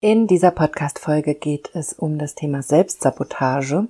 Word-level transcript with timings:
In 0.00 0.28
dieser 0.28 0.52
Podcast-Folge 0.52 1.34
geht 1.34 1.70
es 1.74 1.92
um 1.92 2.18
das 2.18 2.36
Thema 2.36 2.62
Selbstsabotage, 2.62 3.88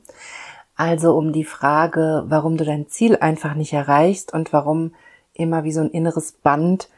also 0.74 1.14
um 1.14 1.34
die 1.34 1.44
Frage, 1.44 2.24
warum 2.28 2.56
du 2.56 2.64
dein 2.64 2.88
Ziel 2.88 3.18
einfach 3.18 3.52
nicht 3.52 3.74
erreichst 3.74 4.32
und 4.32 4.54
warum 4.54 4.94
immer 5.34 5.64
wie 5.64 5.72
so 5.72 5.82
ein 5.82 5.90
inneres 5.90 6.32
Band 6.32 6.88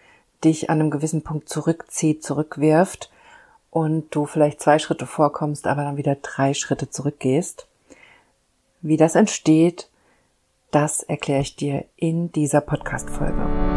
dich 0.45 0.71
an 0.71 0.79
einem 0.79 0.91
gewissen 0.93 1.23
Punkt 1.23 1.49
zurückzieht, 1.49 2.23
zurückwirft 2.23 3.11
und 3.73 4.15
du 4.15 4.27
vielleicht 4.27 4.61
zwei 4.61 4.79
Schritte 4.79 5.07
vorkommst, 5.07 5.67
aber 5.67 5.83
dann 5.83 5.97
wieder 5.97 6.15
drei 6.15 6.54
Schritte 6.54 6.88
zurückgehst. 6.88 7.67
Wie 8.81 8.97
das 8.97 9.17
entsteht, 9.17 9.88
das 10.71 11.03
erkläre 11.03 11.40
ich 11.40 11.56
dir 11.56 11.85
in 11.97 12.31
dieser 12.31 12.61
Podcast-Folge. 12.61 13.70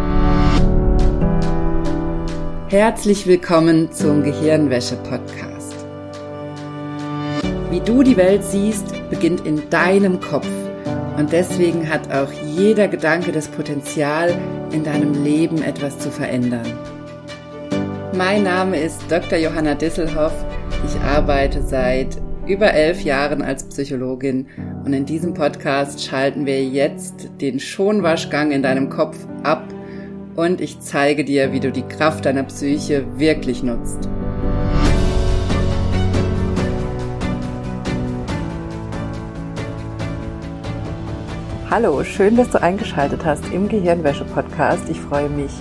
Herzlich 2.73 3.27
willkommen 3.27 3.91
zum 3.91 4.23
Gehirnwäsche-Podcast. 4.23 5.75
Wie 7.69 7.79
du 7.79 8.01
die 8.01 8.17
Welt 8.17 8.43
siehst, 8.43 8.87
beginnt 9.11 9.45
in 9.45 9.69
deinem 9.69 10.19
Kopf. 10.19 10.47
Und 11.15 11.31
deswegen 11.31 11.87
hat 11.87 12.11
auch 12.11 12.31
jeder 12.31 12.87
Gedanke 12.87 13.31
das 13.31 13.47
Potenzial, 13.47 14.35
in 14.71 14.83
deinem 14.83 15.23
Leben 15.23 15.61
etwas 15.61 15.99
zu 15.99 16.09
verändern. 16.09 16.65
Mein 18.17 18.41
Name 18.41 18.79
ist 18.79 19.03
Dr. 19.07 19.37
Johanna 19.37 19.75
Disselhoff. 19.75 20.33
Ich 20.83 20.99
arbeite 21.01 21.61
seit 21.61 22.17
über 22.47 22.73
elf 22.73 23.01
Jahren 23.01 23.43
als 23.43 23.65
Psychologin 23.65 24.47
und 24.83 24.93
in 24.93 25.05
diesem 25.05 25.35
Podcast 25.35 26.03
schalten 26.03 26.47
wir 26.47 26.63
jetzt 26.63 27.29
den 27.39 27.59
Schonwaschgang 27.59 28.49
in 28.49 28.63
deinem 28.63 28.89
Kopf 28.89 29.27
ab 29.43 29.63
und 30.35 30.61
ich 30.61 30.79
zeige 30.79 31.23
dir, 31.23 31.51
wie 31.51 31.59
du 31.59 31.71
die 31.71 31.83
Kraft 31.83 32.25
deiner 32.25 32.43
Psyche 32.43 33.05
wirklich 33.17 33.63
nutzt. 33.63 34.09
Hallo, 41.69 42.03
schön, 42.03 42.35
dass 42.35 42.49
du 42.49 42.61
eingeschaltet 42.61 43.25
hast 43.25 43.51
im 43.51 43.67
Gehirnwäsche-Podcast. 43.67 44.89
Ich 44.89 44.99
freue 44.99 45.29
mich 45.29 45.51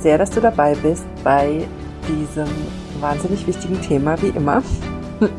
sehr, 0.00 0.18
dass 0.18 0.30
du 0.30 0.40
dabei 0.40 0.74
bist 0.74 1.04
bei 1.22 1.68
diesem 2.08 2.48
wahnsinnig 3.00 3.46
wichtigen 3.46 3.80
Thema, 3.80 4.20
wie 4.22 4.36
immer. 4.36 4.62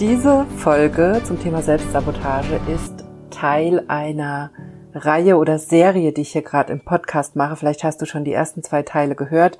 Diese 0.00 0.44
Folge 0.58 1.22
zum 1.24 1.40
Thema 1.40 1.62
Selbstsabotage 1.62 2.60
ist 2.74 3.04
Teil 3.30 3.84
einer 3.88 4.50
Reihe 4.96 5.36
oder 5.36 5.58
Serie, 5.58 6.12
die 6.12 6.22
ich 6.22 6.32
hier 6.32 6.42
gerade 6.42 6.72
im 6.72 6.80
Podcast 6.80 7.36
mache. 7.36 7.56
Vielleicht 7.56 7.84
hast 7.84 8.00
du 8.00 8.06
schon 8.06 8.24
die 8.24 8.32
ersten 8.32 8.62
zwei 8.62 8.82
Teile 8.82 9.14
gehört 9.14 9.58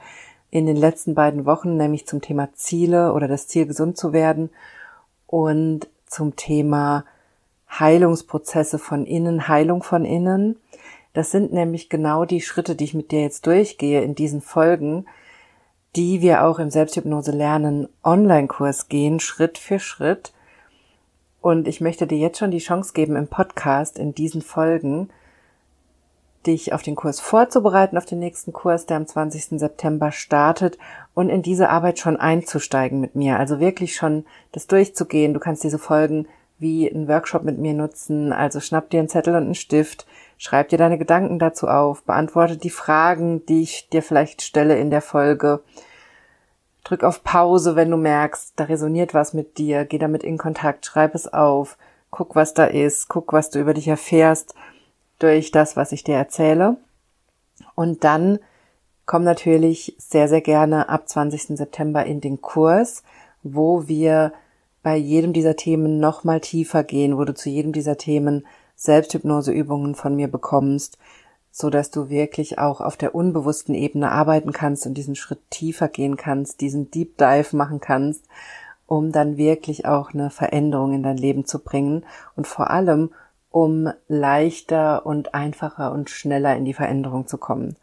in 0.51 0.67
den 0.67 0.77
letzten 0.77 1.15
beiden 1.15 1.45
Wochen, 1.45 1.77
nämlich 1.77 2.06
zum 2.06 2.23
Thema 2.23 2.48
Ziele 2.55 3.12
oder 3.12 3.28
das 3.28 3.47
Ziel, 3.47 3.67
gesund 3.67 3.98
zu 3.98 4.12
werden 4.12 4.51
und 5.27 5.89
zum 6.06 6.37
Thema 6.37 7.05
Heilungsprozesse 7.69 8.78
von 8.78 9.05
innen, 9.05 9.48
Heilung 9.48 9.83
von 9.83 10.05
innen. 10.05 10.56
Das 11.12 11.31
sind 11.31 11.53
nämlich 11.53 11.91
genau 11.91 12.25
die 12.25 12.41
Schritte, 12.41 12.75
die 12.75 12.84
ich 12.84 12.95
mit 12.95 13.11
dir 13.11 13.21
jetzt 13.21 13.47
durchgehe 13.47 14.03
in 14.03 14.15
diesen 14.15 14.41
Folgen, 14.41 15.06
die 15.97 16.21
wir 16.21 16.45
auch 16.45 16.59
im 16.59 16.71
Selbsthypnose 16.71 17.33
lernen 17.33 17.89
Online-Kurs 18.05 18.89
gehen, 18.89 19.21
Schritt 19.21 19.59
für 19.59 19.78
Schritt. 19.78 20.33
Und 21.43 21.69
ich 21.69 21.81
möchte 21.81 22.06
dir 22.06 22.19
jetzt 22.19 22.39
schon 22.39 22.50
die 22.50 22.59
Chance 22.59 22.93
geben, 22.95 23.17
im 23.17 23.28
Podcast, 23.28 23.98
in 23.98 24.15
diesen 24.15 24.43
Folgen, 24.43 25.11
dich 26.47 26.72
auf 26.72 26.83
den 26.83 26.94
Kurs 26.94 27.20
vorzubereiten, 27.20 27.98
auf 27.98 28.06
den 28.06 28.19
nächsten 28.19 28.52
Kurs, 28.52 28.86
der 28.86 28.97
am 28.97 29.06
20. 29.06 29.58
September 29.58 30.12
startet 30.12 30.78
und 31.14 31.28
in 31.28 31.42
diese 31.42 31.69
Arbeit 31.69 31.98
schon 31.98 32.16
einzusteigen 32.16 33.00
mit 33.00 33.14
mir. 33.14 33.38
Also 33.38 33.61
wirklich 33.61 33.97
schon 33.97 34.25
das 34.53 34.66
durchzugehen. 34.66 35.34
Du 35.34 35.41
kannst 35.41 35.64
diese 35.64 35.78
Folgen 35.78 36.27
wie 36.58 36.88
ein 36.88 37.08
Workshop 37.08 37.42
mit 37.42 37.58
mir 37.58 37.75
nutzen. 37.75 38.33
Also 38.33 38.61
schnapp 38.61 38.91
dir 38.91 39.00
einen 39.00 39.08
Zettel 39.08 39.34
und 39.34 39.44
einen 39.44 39.55
Stift, 39.55 40.06
schreib 40.38 40.69
dir 40.69 40.78
deine 40.78 40.98
Gedanken 40.98 41.38
dazu 41.38 41.69
auf, 41.69 42.03
beantworte 42.04 42.56
die 42.56 42.71
Fragen, 42.71 43.44
die 43.47 43.62
ich 43.62 43.88
dir 43.88 44.03
vielleicht 44.03 44.42
stelle 44.42 44.78
in 44.78 44.91
der 44.91 45.03
Folge. 45.03 45.60
Drück 46.84 47.03
auf 47.03 47.25
Pause, 47.25 47.75
wenn 47.75 47.91
du 47.91 47.97
merkst, 47.97 48.53
da 48.56 48.65
resoniert 48.65 49.12
was 49.12 49.34
mit 49.34 49.59
dir. 49.59 49.84
Geh 49.84 49.98
damit 49.98 50.22
in 50.22 50.38
Kontakt, 50.38 50.87
schreib 50.87 51.15
es 51.15 51.32
auf, 51.32 51.76
guck, 52.10 52.37
was 52.37 52.54
da 52.54 52.65
ist, 52.65 53.09
guck, 53.09 53.32
was 53.32 53.50
du 53.50 53.59
über 53.59 53.75
dich 53.75 53.88
erfährst 53.88 54.54
durch 55.19 55.50
das, 55.50 55.77
was 55.77 55.93
ich 55.93 56.04
dir 56.04 56.16
erzähle. 56.16 56.77
Und 57.75 58.04
dann 58.04 58.38
komm 59.06 59.25
natürlich 59.25 59.94
sehr, 59.99 60.28
sehr 60.28 60.41
gerne 60.41 60.88
ab 60.88 61.09
20. 61.09 61.56
September 61.56 62.04
in 62.04 62.21
den 62.21 62.41
Kurs, 62.41 63.03
wo 63.43 63.87
wir 63.88 64.32
bei 64.82 64.97
jedem 64.97 65.32
dieser 65.32 65.56
Themen 65.56 65.99
nochmal 65.99 66.41
tiefer 66.41 66.84
gehen, 66.84 67.16
wo 67.16 67.25
du 67.25 67.34
zu 67.34 67.49
jedem 67.49 67.72
dieser 67.72 67.97
Themen 67.97 68.47
Selbsthypnoseübungen 68.77 69.94
von 69.94 70.15
mir 70.15 70.28
bekommst, 70.28 70.99
so 71.50 71.71
dass 71.71 71.91
du 71.91 72.10
wirklich 72.10 72.59
auch 72.59 72.81
auf 72.81 72.97
der 72.97 73.15
unbewussten 73.15 73.75
Ebene 73.75 74.12
arbeiten 74.12 74.53
kannst 74.53 74.87
und 74.87 74.94
diesen 74.94 75.16
Schritt 75.16 75.41
tiefer 75.50 75.88
gehen 75.88 76.16
kannst, 76.16 76.60
diesen 76.60 76.91
Deep 76.91 77.16
Dive 77.16 77.56
machen 77.56 77.81
kannst, 77.81 78.25
um 78.87 79.10
dann 79.10 79.37
wirklich 79.37 79.87
auch 79.87 80.12
eine 80.12 80.31
Veränderung 80.31 80.93
in 80.93 81.03
dein 81.03 81.16
Leben 81.16 81.47
zu 81.47 81.59
bringen 81.59 82.04
und 82.37 82.47
vor 82.47 82.71
allem 82.71 83.10
um 83.56 83.91
leichter 84.06 85.06
und 85.06 85.33
einfacher 85.33 85.91
und 85.91 86.11
schneller 86.11 86.55
in 86.56 86.67
die 86.67 86.75
Veränderung 86.75 87.27
zu 87.27 87.39
kommen. 87.39 87.75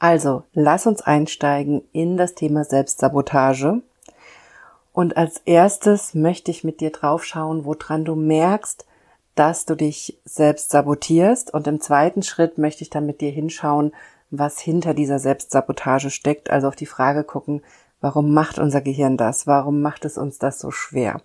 Also, 0.00 0.42
lass 0.52 0.88
uns 0.88 1.00
einsteigen 1.00 1.82
in 1.92 2.16
das 2.16 2.34
Thema 2.34 2.64
Selbstsabotage. 2.64 3.80
Und 4.92 5.16
als 5.16 5.38
erstes 5.44 6.12
möchte 6.16 6.50
ich 6.50 6.64
mit 6.64 6.80
dir 6.80 6.90
draufschauen, 6.90 7.64
woran 7.64 8.04
du 8.04 8.16
merkst, 8.16 8.84
dass 9.36 9.64
du 9.64 9.76
dich 9.76 10.18
selbst 10.24 10.70
sabotierst. 10.70 11.54
Und 11.54 11.68
im 11.68 11.80
zweiten 11.80 12.24
Schritt 12.24 12.58
möchte 12.58 12.82
ich 12.82 12.90
dann 12.90 13.06
mit 13.06 13.20
dir 13.20 13.30
hinschauen, 13.30 13.92
was 14.32 14.58
hinter 14.58 14.92
dieser 14.92 15.20
Selbstsabotage 15.20 16.10
steckt. 16.10 16.50
Also 16.50 16.66
auf 16.66 16.74
die 16.74 16.86
Frage 16.86 17.22
gucken, 17.22 17.62
warum 18.00 18.34
macht 18.34 18.58
unser 18.58 18.80
Gehirn 18.80 19.16
das? 19.16 19.46
Warum 19.46 19.82
macht 19.82 20.04
es 20.04 20.18
uns 20.18 20.40
das 20.40 20.58
so 20.58 20.72
schwer? 20.72 21.20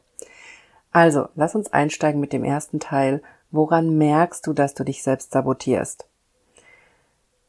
Also, 0.94 1.28
lass 1.36 1.56
uns 1.56 1.74
einsteigen 1.74 2.22
mit 2.22 2.34
dem 2.34 2.44
ersten 2.44 2.80
Teil. 2.80 3.24
Woran 3.50 3.98
merkst 3.98 4.46
du, 4.46 4.54
dass 4.54 4.76
du 4.76 4.84
dich 4.84 5.02
selbst 5.02 5.32
sabotierst? 5.32 6.08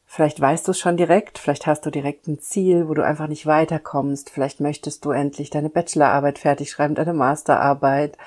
Vielleicht 0.07 0.39
weißt 0.39 0.67
du 0.67 0.71
es 0.71 0.79
schon 0.79 0.97
direkt, 0.97 1.37
vielleicht 1.37 1.67
hast 1.67 1.85
du 1.85 1.91
direkt 1.91 2.27
ein 2.27 2.39
Ziel, 2.39 2.87
wo 2.87 2.93
du 2.93 3.03
einfach 3.03 3.27
nicht 3.27 3.45
weiterkommst, 3.45 4.29
vielleicht 4.29 4.61
möchtest 4.61 5.03
du 5.03 5.11
endlich 5.11 5.49
deine 5.49 5.69
Bachelorarbeit 5.69 6.39
fertig 6.39 6.71
schreiben, 6.71 6.95
deine 6.95 7.13
Masterarbeit, 7.13 8.17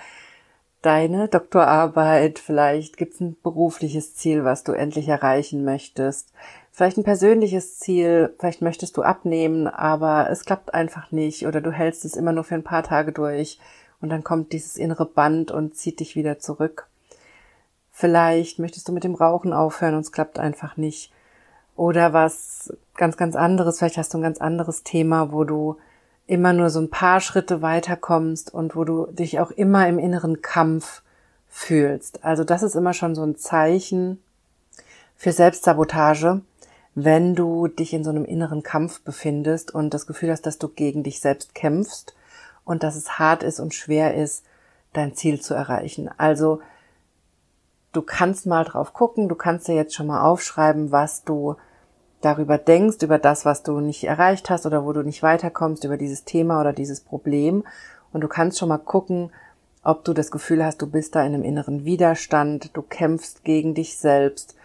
deine 0.82 1.28
Doktorarbeit, 1.28 2.38
vielleicht 2.40 2.96
gibt 2.96 3.14
es 3.14 3.20
ein 3.20 3.36
berufliches 3.42 4.14
Ziel, 4.14 4.44
was 4.44 4.64
du 4.64 4.72
endlich 4.72 5.08
erreichen 5.08 5.64
möchtest, 5.64 6.32
vielleicht 6.72 6.98
ein 6.98 7.04
persönliches 7.04 7.78
Ziel, 7.78 8.34
vielleicht 8.38 8.60
möchtest 8.60 8.96
du 8.96 9.02
abnehmen, 9.02 9.66
aber 9.66 10.28
es 10.30 10.44
klappt 10.44 10.74
einfach 10.74 11.10
nicht 11.10 11.46
oder 11.46 11.60
du 11.60 11.70
hältst 11.70 12.04
es 12.04 12.16
immer 12.16 12.32
nur 12.32 12.44
für 12.44 12.56
ein 12.56 12.64
paar 12.64 12.82
Tage 12.82 13.12
durch 13.12 13.58
und 14.00 14.08
dann 14.10 14.24
kommt 14.24 14.52
dieses 14.52 14.76
innere 14.76 15.06
Band 15.06 15.50
und 15.50 15.76
zieht 15.76 16.00
dich 16.00 16.14
wieder 16.16 16.38
zurück. 16.38 16.88
Vielleicht 17.90 18.58
möchtest 18.58 18.88
du 18.88 18.92
mit 18.92 19.04
dem 19.04 19.14
Rauchen 19.14 19.52
aufhören 19.52 19.94
und 19.94 20.02
es 20.02 20.12
klappt 20.12 20.38
einfach 20.38 20.76
nicht. 20.76 21.12
Oder 21.74 22.12
was 22.12 22.72
ganz, 22.96 23.16
ganz 23.16 23.34
anderes, 23.36 23.78
vielleicht 23.78 23.96
hast 23.96 24.14
du 24.14 24.18
ein 24.18 24.22
ganz 24.22 24.38
anderes 24.40 24.82
Thema, 24.82 25.32
wo 25.32 25.44
du 25.44 25.76
immer 26.26 26.52
nur 26.52 26.70
so 26.70 26.80
ein 26.80 26.90
paar 26.90 27.20
Schritte 27.20 27.62
weiterkommst 27.62 28.52
und 28.52 28.76
wo 28.76 28.84
du 28.84 29.06
dich 29.06 29.40
auch 29.40 29.50
immer 29.50 29.88
im 29.88 29.98
inneren 29.98 30.42
Kampf 30.42 31.02
fühlst. 31.48 32.24
Also 32.24 32.44
das 32.44 32.62
ist 32.62 32.76
immer 32.76 32.92
schon 32.92 33.14
so 33.14 33.22
ein 33.22 33.36
Zeichen 33.36 34.22
für 35.16 35.32
Selbstsabotage, 35.32 36.42
wenn 36.94 37.34
du 37.34 37.66
dich 37.68 37.94
in 37.94 38.04
so 38.04 38.10
einem 38.10 38.24
inneren 38.24 38.62
Kampf 38.62 39.00
befindest 39.00 39.74
und 39.74 39.94
das 39.94 40.06
Gefühl 40.06 40.30
hast, 40.30 40.46
dass 40.46 40.58
du 40.58 40.68
gegen 40.68 41.02
dich 41.02 41.20
selbst 41.20 41.54
kämpfst 41.54 42.14
und 42.68 42.82
dass 42.82 42.96
es 42.96 43.18
hart 43.18 43.42
ist 43.42 43.60
und 43.60 43.74
schwer 43.74 44.14
ist, 44.14 44.44
dein 44.92 45.14
Ziel 45.14 45.40
zu 45.40 45.54
erreichen. 45.54 46.10
Also 46.18 46.60
du 47.92 48.02
kannst 48.02 48.46
mal 48.46 48.64
drauf 48.64 48.92
gucken, 48.92 49.28
du 49.28 49.34
kannst 49.34 49.68
dir 49.68 49.74
jetzt 49.74 49.94
schon 49.94 50.06
mal 50.06 50.20
aufschreiben, 50.22 50.92
was 50.92 51.24
du 51.24 51.56
darüber 52.20 52.58
denkst, 52.58 52.98
über 53.02 53.18
das, 53.18 53.46
was 53.46 53.62
du 53.62 53.80
nicht 53.80 54.04
erreicht 54.04 54.50
hast 54.50 54.66
oder 54.66 54.84
wo 54.84 54.92
du 54.92 55.02
nicht 55.02 55.22
weiterkommst, 55.22 55.84
über 55.84 55.96
dieses 55.96 56.24
Thema 56.24 56.60
oder 56.60 56.74
dieses 56.74 57.00
Problem. 57.00 57.64
Und 58.12 58.20
du 58.20 58.28
kannst 58.28 58.58
schon 58.58 58.68
mal 58.68 58.78
gucken, 58.78 59.30
ob 59.82 60.04
du 60.04 60.12
das 60.12 60.30
Gefühl 60.30 60.62
hast, 60.62 60.82
du 60.82 60.86
bist 60.90 61.14
da 61.14 61.20
in 61.22 61.32
einem 61.32 61.44
inneren 61.44 61.86
Widerstand, 61.86 62.76
du 62.76 62.82
kämpfst 62.82 63.44
gegen 63.44 63.74
dich 63.74 63.96
selbst, 63.96 64.56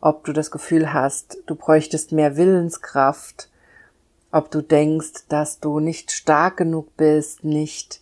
ob 0.00 0.24
du 0.24 0.32
das 0.32 0.50
Gefühl 0.50 0.92
hast, 0.92 1.38
du 1.46 1.54
bräuchtest 1.54 2.10
mehr 2.10 2.36
Willenskraft, 2.36 3.51
ob 4.32 4.50
du 4.50 4.62
denkst, 4.62 5.26
dass 5.28 5.60
du 5.60 5.78
nicht 5.78 6.10
stark 6.10 6.56
genug 6.56 6.96
bist, 6.96 7.44
nicht 7.44 8.00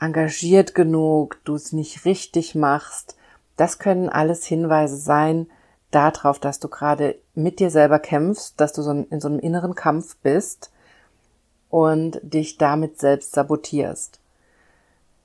engagiert 0.00 0.74
genug, 0.74 1.38
du 1.44 1.54
es 1.54 1.72
nicht 1.72 2.04
richtig 2.04 2.54
machst. 2.54 3.16
Das 3.56 3.78
können 3.78 4.08
alles 4.08 4.44
Hinweise 4.44 4.96
sein 4.96 5.46
darauf, 5.90 6.38
dass 6.38 6.60
du 6.60 6.68
gerade 6.68 7.16
mit 7.34 7.60
dir 7.60 7.70
selber 7.70 7.98
kämpfst, 7.98 8.60
dass 8.60 8.72
du 8.72 8.82
so 8.82 8.90
in 8.90 9.20
so 9.20 9.28
einem 9.28 9.38
inneren 9.38 9.74
Kampf 9.74 10.16
bist 10.16 10.70
und 11.68 12.20
dich 12.22 12.58
damit 12.58 12.98
selbst 12.98 13.32
sabotierst. 13.32 14.20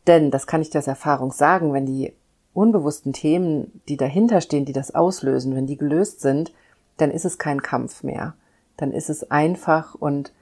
Denn, 0.07 0.30
das 0.30 0.46
kann 0.46 0.62
ich 0.62 0.69
dir 0.69 0.80
aus 0.80 0.88
Erfahrung 0.88 1.31
sagen, 1.31 1.74
wenn 1.74 1.86
die 1.86 2.13
unbewussten 2.54 3.13
Themen, 3.13 3.81
die 3.90 3.98
dahinter 3.98 4.42
stehen, 4.42 4.66
die 4.66 4.74
das 4.74 4.94
auslösen, 4.94 5.56
wenn 5.56 5.68
die 5.68 5.78
gelöst 5.78 6.22
sind, 6.22 6.54
dann 6.98 7.12
ist 7.12 7.25
es 7.25 7.38
kein 7.38 7.62
Kampf 7.62 8.04
mehr. 8.04 8.36
Dann 8.77 8.92
ist 8.92 9.10
es 9.10 9.31
einfach 9.31 9.95
und 9.95 10.33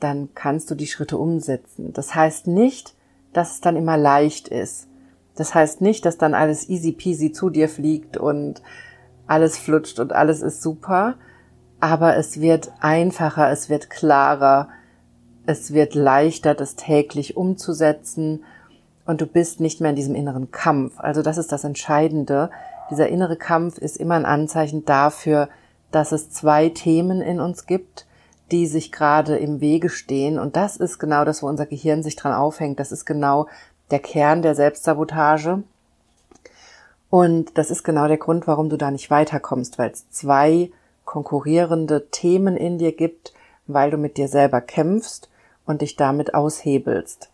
dann 0.00 0.30
kannst 0.34 0.70
du 0.70 0.74
die 0.74 0.86
Schritte 0.86 1.18
umsetzen. 1.18 1.92
Das 1.92 2.14
heißt 2.14 2.46
nicht, 2.46 2.94
dass 3.32 3.52
es 3.52 3.60
dann 3.60 3.76
immer 3.76 3.96
leicht 3.96 4.48
ist. 4.48 4.88
Das 5.34 5.54
heißt 5.54 5.80
nicht, 5.80 6.04
dass 6.04 6.18
dann 6.18 6.34
alles 6.34 6.68
easy 6.68 6.92
peasy 6.92 7.32
zu 7.32 7.50
dir 7.50 7.68
fliegt 7.68 8.16
und 8.16 8.62
alles 9.26 9.58
flutscht 9.58 9.98
und 10.00 10.12
alles 10.12 10.40
ist 10.40 10.62
super, 10.62 11.14
aber 11.80 12.16
es 12.16 12.40
wird 12.40 12.72
einfacher, 12.80 13.50
es 13.50 13.68
wird 13.68 13.90
klarer, 13.90 14.68
es 15.44 15.72
wird 15.72 15.94
leichter, 15.94 16.54
das 16.54 16.76
täglich 16.76 17.36
umzusetzen 17.36 18.44
und 19.04 19.20
du 19.20 19.26
bist 19.26 19.60
nicht 19.60 19.80
mehr 19.80 19.90
in 19.90 19.96
diesem 19.96 20.14
inneren 20.14 20.50
Kampf. 20.50 20.98
Also 20.98 21.22
das 21.22 21.38
ist 21.38 21.52
das 21.52 21.64
Entscheidende. 21.64 22.50
Dieser 22.90 23.08
innere 23.08 23.36
Kampf 23.36 23.78
ist 23.78 23.96
immer 23.96 24.14
ein 24.14 24.24
Anzeichen 24.24 24.84
dafür, 24.84 25.48
dass 25.90 26.12
es 26.12 26.30
zwei 26.30 26.68
Themen 26.68 27.20
in 27.20 27.40
uns 27.40 27.66
gibt, 27.66 28.06
die 28.50 28.66
sich 28.66 28.92
gerade 28.92 29.36
im 29.36 29.60
Wege 29.60 29.88
stehen. 29.88 30.38
Und 30.38 30.56
das 30.56 30.76
ist 30.76 30.98
genau 30.98 31.24
das, 31.24 31.42
wo 31.42 31.48
unser 31.48 31.66
Gehirn 31.66 32.02
sich 32.02 32.16
dran 32.16 32.32
aufhängt. 32.32 32.78
Das 32.78 32.92
ist 32.92 33.04
genau 33.04 33.48
der 33.90 33.98
Kern 33.98 34.42
der 34.42 34.54
Selbstsabotage. 34.54 35.62
Und 37.10 37.56
das 37.56 37.70
ist 37.70 37.82
genau 37.82 38.08
der 38.08 38.18
Grund, 38.18 38.46
warum 38.46 38.68
du 38.68 38.76
da 38.76 38.90
nicht 38.90 39.10
weiterkommst, 39.10 39.78
weil 39.78 39.90
es 39.90 40.10
zwei 40.10 40.70
konkurrierende 41.04 42.08
Themen 42.10 42.56
in 42.56 42.78
dir 42.78 42.92
gibt, 42.92 43.32
weil 43.66 43.90
du 43.90 43.96
mit 43.96 44.16
dir 44.16 44.28
selber 44.28 44.60
kämpfst 44.60 45.30
und 45.64 45.82
dich 45.82 45.96
damit 45.96 46.34
aushebelst. 46.34 47.30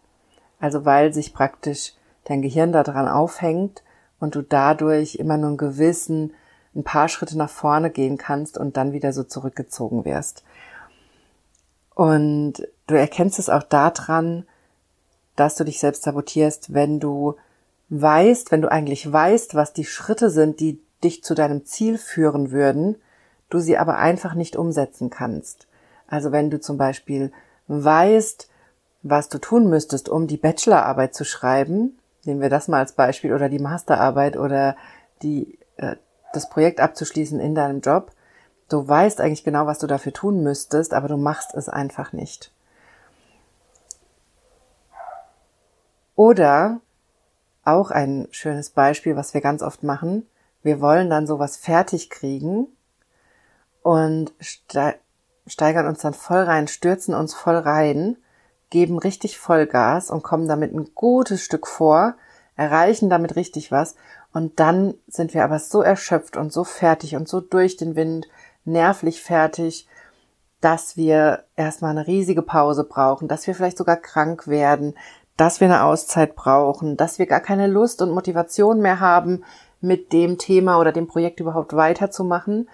Also 0.61 0.85
weil 0.85 1.13
sich 1.13 1.35
praktisch 1.35 1.95
dein 2.25 2.43
Gehirn 2.43 2.73
daran 2.73 3.09
aufhängt 3.09 3.83
und 4.21 4.35
du 4.35 4.43
dadurch 4.43 5.17
immer 5.17 5.37
nur 5.37 5.49
einen 5.49 5.57
gewissen, 5.57 6.33
ein 6.75 6.85
paar 6.85 7.09
Schritte 7.09 7.37
nach 7.37 7.51
vorne 7.51 7.91
gehen 7.91 8.19
kannst 8.19 8.57
und 8.57 8.77
dann 8.77 8.93
wieder 8.93 9.13
so 9.13 9.25
zurückgezogen 9.25 10.05
wirst. 10.05 10.43
Und 11.95 12.67
du 12.87 12.95
erkennst 12.95 13.39
es 13.39 13.51
auch 13.51 13.63
daran, 13.63 14.47
dass 15.37 15.57
du 15.57 15.65
dich 15.65 15.79
selbst 15.79 16.03
sabotierst, 16.03 16.73
wenn 16.73 17.01
du 17.01 17.37
weißt, 17.91 18.51
wenn 18.51 18.63
du 18.63 18.71
eigentlich 18.71 19.11
weißt, 19.11 19.55
was 19.55 19.73
die 19.73 19.85
Schritte 19.85 20.31
sind, 20.31 20.61
die 20.61 20.81
dich 21.05 21.23
zu 21.23 21.35
deinem 21.35 21.65
Ziel 21.67 21.99
führen 21.99 22.51
würden, 22.51 22.97
du 23.51 23.59
sie 23.59 23.77
aber 23.77 23.99
einfach 23.99 24.35
nicht 24.35 24.57
umsetzen 24.57 25.11
kannst. 25.11 25.67
Also 26.07 26.33
wenn 26.33 26.51
du 26.51 26.61
zum 26.61 26.79
Beispiel 26.79 27.33
weißt, 27.69 28.49
was 29.03 29.29
du 29.29 29.39
tun 29.39 29.69
müsstest, 29.69 30.09
um 30.09 30.27
die 30.27 30.37
Bachelorarbeit 30.37 31.15
zu 31.15 31.25
schreiben, 31.25 31.99
nehmen 32.25 32.41
wir 32.41 32.51
das 32.51 32.69
mal 32.69 32.79
als 32.79 32.93
Beispiel, 32.93 33.35
oder 33.35 33.49
die 33.49 33.59
Masterarbeit 33.59 34.37
oder 34.37 34.77
die, 35.23 35.59
äh, 35.77 35.97
das 36.33 36.49
Projekt 36.49 36.81
abzuschließen 36.81 37.41
in 37.41 37.55
deinem 37.55 37.81
Job, 37.81 38.13
du 38.69 38.87
weißt 38.87 39.21
eigentlich 39.21 39.45
genau, 39.45 39.67
was 39.67 39.79
du 39.79 39.87
dafür 39.87 40.13
tun 40.13 40.43
müsstest, 40.43 40.95
aber 40.95 41.09
du 41.09 41.17
machst 41.17 41.55
es 41.55 41.69
einfach 41.69 42.13
nicht. 42.13 42.53
Oder 46.15 46.81
auch 47.65 47.91
ein 47.91 48.29
schönes 48.31 48.71
Beispiel, 48.71 49.17
was 49.17 49.35
wir 49.35 49.41
ganz 49.41 49.63
oft 49.63 49.83
machen. 49.83 50.27
Wir 50.63 50.81
wollen 50.81 51.11
dann 51.11 51.27
sowas 51.27 51.57
fertig 51.57 52.11
kriegen 52.11 52.69
und 53.83 54.33
steigern 55.47 55.87
uns 55.87 56.01
dann 56.01 56.15
voll 56.15 56.43
rein, 56.43 56.69
stürzen 56.69 57.15
uns 57.15 57.35
voll 57.35 57.57
rein, 57.57 58.17
geben 58.71 58.99
richtig 58.99 59.39
Vollgas 59.39 60.11
und 60.11 60.23
kommen 60.23 60.49
damit 60.49 60.73
ein 60.73 60.95
gutes 60.95 61.43
Stück 61.43 61.67
vor, 61.67 62.15
erreichen 62.57 63.11
damit 63.11 63.37
richtig 63.37 63.73
was 63.73 63.97
und 64.33 64.59
dann 64.61 64.95
sind 65.09 65.35
wir 65.35 65.45
aber 65.45 65.59
so 65.59 65.83
erschöpft 65.83 66.37
und 66.37 66.53
so 66.53 66.65
fertig 66.65 67.17
und 67.17 67.29
so 67.29 67.41
durch 67.41 67.77
den 67.77 67.97
Wind, 67.97 68.29
nervlich 68.65 69.23
fertig, 69.23 69.87
dass 70.61 70.97
wir 70.97 71.45
erstmal 71.57 71.91
eine 71.91 72.07
riesige 72.07 72.43
Pause 72.43 72.85
brauchen, 72.85 73.29
dass 73.29 73.47
wir 73.47 73.55
vielleicht 73.55 73.79
sogar 73.79 73.97
krank 73.97 74.47
werden, 74.47 74.95
dass 75.37 75.61
wir 75.61 75.67
eine 75.67 75.83
Auszeit 75.83 76.37
brauchen, 76.37 76.97
dass 76.97 77.19
wir 77.19 77.27
gar 77.27 77.41
keine 77.41 77.67
Lust 77.67 78.01
und 78.01 78.13
Motivation 78.13 78.81
mehr 78.81 79.01
haben, 79.01 79.45
mit 79.83 80.13
dem 80.13 80.39
Thema 80.39 80.79
oder 80.79 80.93
dem 80.93 81.09
Projekt 81.09 81.41
überhaupt 81.41 81.75
weiterzumachen 81.75 82.69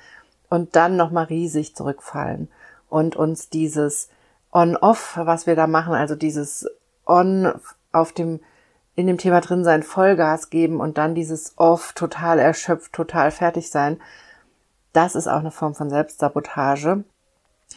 und 0.50 0.76
dann 0.76 0.96
nochmal 0.96 1.24
riesig 1.24 1.74
zurückfallen 1.74 2.48
und 2.88 3.16
uns 3.16 3.48
dieses 3.48 4.10
On-Off, 4.52 5.14
was 5.16 5.46
wir 5.46 5.56
da 5.56 5.66
machen, 5.66 5.94
also 5.94 6.14
dieses 6.14 6.68
On 7.06 7.52
auf 7.92 8.12
dem, 8.12 8.40
in 8.98 9.06
dem 9.06 9.16
Thema 9.16 9.40
drin 9.40 9.62
sein, 9.62 9.84
Vollgas 9.84 10.50
geben 10.50 10.80
und 10.80 10.98
dann 10.98 11.14
dieses 11.14 11.56
Off 11.56 11.92
total 11.92 12.40
erschöpft, 12.40 12.92
total 12.92 13.30
fertig 13.30 13.70
sein, 13.70 14.00
das 14.92 15.14
ist 15.14 15.28
auch 15.28 15.38
eine 15.38 15.52
Form 15.52 15.76
von 15.76 15.88
Selbstsabotage, 15.88 17.04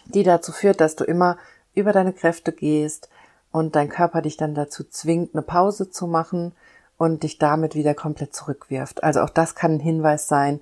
die 0.05 0.23
dazu 0.23 0.51
führt, 0.51 0.81
dass 0.81 0.95
du 0.95 1.03
immer 1.03 1.37
über 1.75 1.91
deine 1.91 2.11
Kräfte 2.11 2.51
gehst 2.51 3.07
und 3.51 3.75
dein 3.75 3.87
Körper 3.87 4.23
dich 4.23 4.35
dann 4.35 4.55
dazu 4.55 4.83
zwingt, 4.83 5.35
eine 5.35 5.43
Pause 5.43 5.91
zu 5.91 6.07
machen 6.07 6.53
und 6.97 7.21
dich 7.21 7.37
damit 7.37 7.75
wieder 7.75 7.93
komplett 7.93 8.33
zurückwirft. 8.33 9.03
Also 9.03 9.21
auch 9.21 9.29
das 9.29 9.53
kann 9.53 9.73
ein 9.73 9.79
Hinweis 9.79 10.27
sein, 10.27 10.59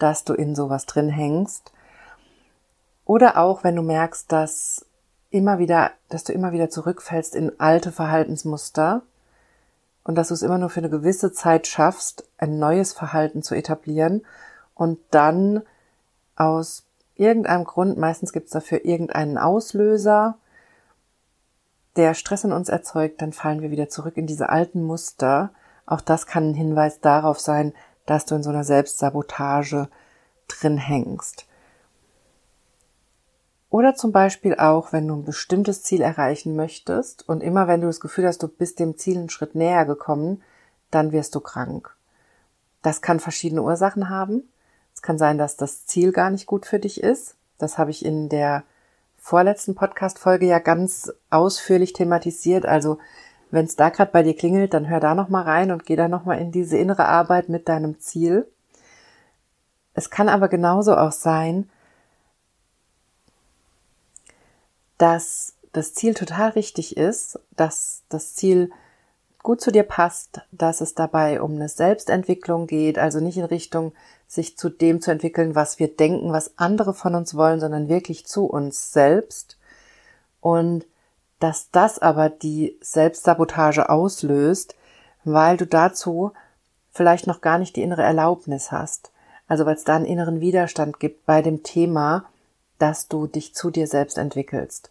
dass 0.00 0.24
du 0.24 0.34
in 0.34 0.56
sowas 0.56 0.86
drin 0.86 1.08
hängst. 1.08 1.70
Oder 3.04 3.36
auch, 3.36 3.62
wenn 3.62 3.76
du 3.76 3.82
merkst, 3.82 4.32
dass 4.32 4.86
immer 5.30 5.60
wieder, 5.60 5.92
dass 6.08 6.24
du 6.24 6.32
immer 6.32 6.50
wieder 6.50 6.68
zurückfällst 6.68 7.36
in 7.36 7.60
alte 7.60 7.92
Verhaltensmuster 7.92 9.02
und 10.04 10.14
dass 10.16 10.28
du 10.28 10.34
es 10.34 10.42
immer 10.42 10.58
nur 10.58 10.70
für 10.70 10.80
eine 10.80 10.90
gewisse 10.90 11.32
Zeit 11.32 11.66
schaffst, 11.66 12.24
ein 12.38 12.58
neues 12.58 12.92
Verhalten 12.92 13.42
zu 13.42 13.54
etablieren 13.54 14.22
und 14.74 14.98
dann 15.10 15.62
aus 16.36 16.84
irgendeinem 17.14 17.64
Grund, 17.64 17.98
meistens 17.98 18.32
gibt 18.32 18.46
es 18.46 18.52
dafür 18.52 18.84
irgendeinen 18.84 19.36
Auslöser, 19.36 20.38
der 21.96 22.14
Stress 22.14 22.44
in 22.44 22.52
uns 22.52 22.68
erzeugt, 22.68 23.20
dann 23.20 23.32
fallen 23.32 23.60
wir 23.60 23.70
wieder 23.70 23.88
zurück 23.88 24.16
in 24.16 24.26
diese 24.26 24.48
alten 24.48 24.82
Muster. 24.82 25.50
Auch 25.86 26.00
das 26.00 26.26
kann 26.26 26.50
ein 26.50 26.54
Hinweis 26.54 27.00
darauf 27.00 27.40
sein, 27.40 27.74
dass 28.06 28.24
du 28.24 28.36
in 28.36 28.42
so 28.42 28.50
einer 28.50 28.64
Selbstsabotage 28.64 29.88
drin 30.48 30.78
hängst. 30.78 31.46
Oder 33.70 33.94
zum 33.94 34.10
Beispiel 34.10 34.56
auch, 34.56 34.92
wenn 34.92 35.06
du 35.06 35.14
ein 35.14 35.24
bestimmtes 35.24 35.84
Ziel 35.84 36.00
erreichen 36.02 36.56
möchtest 36.56 37.28
und 37.28 37.40
immer 37.40 37.68
wenn 37.68 37.80
du 37.80 37.86
das 37.86 38.00
Gefühl 38.00 38.26
hast, 38.26 38.42
du 38.42 38.48
bist 38.48 38.80
dem 38.80 38.98
Ziel 38.98 39.16
einen 39.16 39.30
Schritt 39.30 39.54
näher 39.54 39.86
gekommen, 39.86 40.42
dann 40.90 41.12
wirst 41.12 41.36
du 41.36 41.40
krank. 41.40 41.94
Das 42.82 43.00
kann 43.00 43.20
verschiedene 43.20 43.62
Ursachen 43.62 44.08
haben. 44.08 44.42
Es 44.92 45.02
kann 45.02 45.18
sein, 45.18 45.38
dass 45.38 45.56
das 45.56 45.86
Ziel 45.86 46.10
gar 46.10 46.30
nicht 46.30 46.46
gut 46.46 46.66
für 46.66 46.80
dich 46.80 47.00
ist. 47.00 47.36
Das 47.58 47.78
habe 47.78 47.92
ich 47.92 48.04
in 48.04 48.28
der 48.28 48.64
vorletzten 49.18 49.76
Podcast-Folge 49.76 50.46
ja 50.46 50.58
ganz 50.58 51.12
ausführlich 51.30 51.92
thematisiert. 51.92 52.66
Also 52.66 52.98
wenn 53.52 53.66
es 53.66 53.76
da 53.76 53.90
gerade 53.90 54.10
bei 54.10 54.24
dir 54.24 54.34
klingelt, 54.34 54.74
dann 54.74 54.88
hör 54.88 54.98
da 54.98 55.14
nochmal 55.14 55.44
rein 55.44 55.70
und 55.70 55.86
geh 55.86 55.94
da 55.94 56.08
nochmal 56.08 56.40
in 56.40 56.50
diese 56.50 56.76
innere 56.76 57.06
Arbeit 57.06 57.48
mit 57.48 57.68
deinem 57.68 58.00
Ziel. 58.00 58.50
Es 59.94 60.10
kann 60.10 60.28
aber 60.28 60.48
genauso 60.48 60.96
auch 60.96 61.12
sein, 61.12 61.68
dass 65.00 65.54
das 65.72 65.94
Ziel 65.94 66.12
total 66.12 66.50
richtig 66.50 66.98
ist, 66.98 67.38
dass 67.56 68.02
das 68.10 68.34
Ziel 68.34 68.70
gut 69.42 69.62
zu 69.62 69.72
dir 69.72 69.84
passt, 69.84 70.42
dass 70.52 70.82
es 70.82 70.94
dabei 70.94 71.40
um 71.40 71.54
eine 71.54 71.70
Selbstentwicklung 71.70 72.66
geht, 72.66 72.98
also 72.98 73.18
nicht 73.18 73.38
in 73.38 73.46
Richtung 73.46 73.92
sich 74.28 74.58
zu 74.58 74.68
dem 74.68 75.00
zu 75.00 75.10
entwickeln, 75.10 75.54
was 75.54 75.78
wir 75.78 75.88
denken, 75.88 76.32
was 76.32 76.58
andere 76.58 76.92
von 76.92 77.14
uns 77.14 77.34
wollen, 77.34 77.60
sondern 77.60 77.88
wirklich 77.88 78.26
zu 78.26 78.44
uns 78.44 78.92
selbst. 78.92 79.56
Und 80.42 80.84
dass 81.38 81.70
das 81.70 81.98
aber 81.98 82.28
die 82.28 82.76
Selbstsabotage 82.82 83.88
auslöst, 83.88 84.74
weil 85.24 85.56
du 85.56 85.66
dazu 85.66 86.32
vielleicht 86.92 87.26
noch 87.26 87.40
gar 87.40 87.58
nicht 87.58 87.74
die 87.76 87.82
innere 87.82 88.02
Erlaubnis 88.02 88.70
hast. 88.70 89.12
Also 89.48 89.64
weil 89.64 89.76
es 89.76 89.84
da 89.84 89.96
einen 89.96 90.04
inneren 90.04 90.40
Widerstand 90.40 91.00
gibt 91.00 91.24
bei 91.24 91.40
dem 91.40 91.62
Thema, 91.62 92.26
dass 92.80 93.08
du 93.08 93.26
dich 93.26 93.54
zu 93.54 93.70
dir 93.70 93.86
selbst 93.86 94.18
entwickelst. 94.18 94.90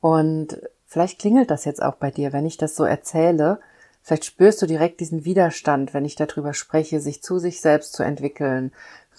Und 0.00 0.60
vielleicht 0.86 1.18
klingelt 1.18 1.50
das 1.50 1.64
jetzt 1.64 1.82
auch 1.82 1.96
bei 1.96 2.10
dir, 2.10 2.32
wenn 2.32 2.46
ich 2.46 2.56
das 2.56 2.76
so 2.76 2.84
erzähle, 2.84 3.60
Vielleicht 4.06 4.24
spürst 4.24 4.62
du 4.62 4.66
direkt 4.66 5.00
diesen 5.00 5.24
Widerstand, 5.24 5.92
wenn 5.92 6.04
ich 6.04 6.14
darüber 6.14 6.54
spreche, 6.54 7.00
sich 7.00 7.24
zu 7.24 7.40
sich 7.40 7.60
selbst 7.60 7.92
zu 7.92 8.04
entwickeln, 8.04 8.70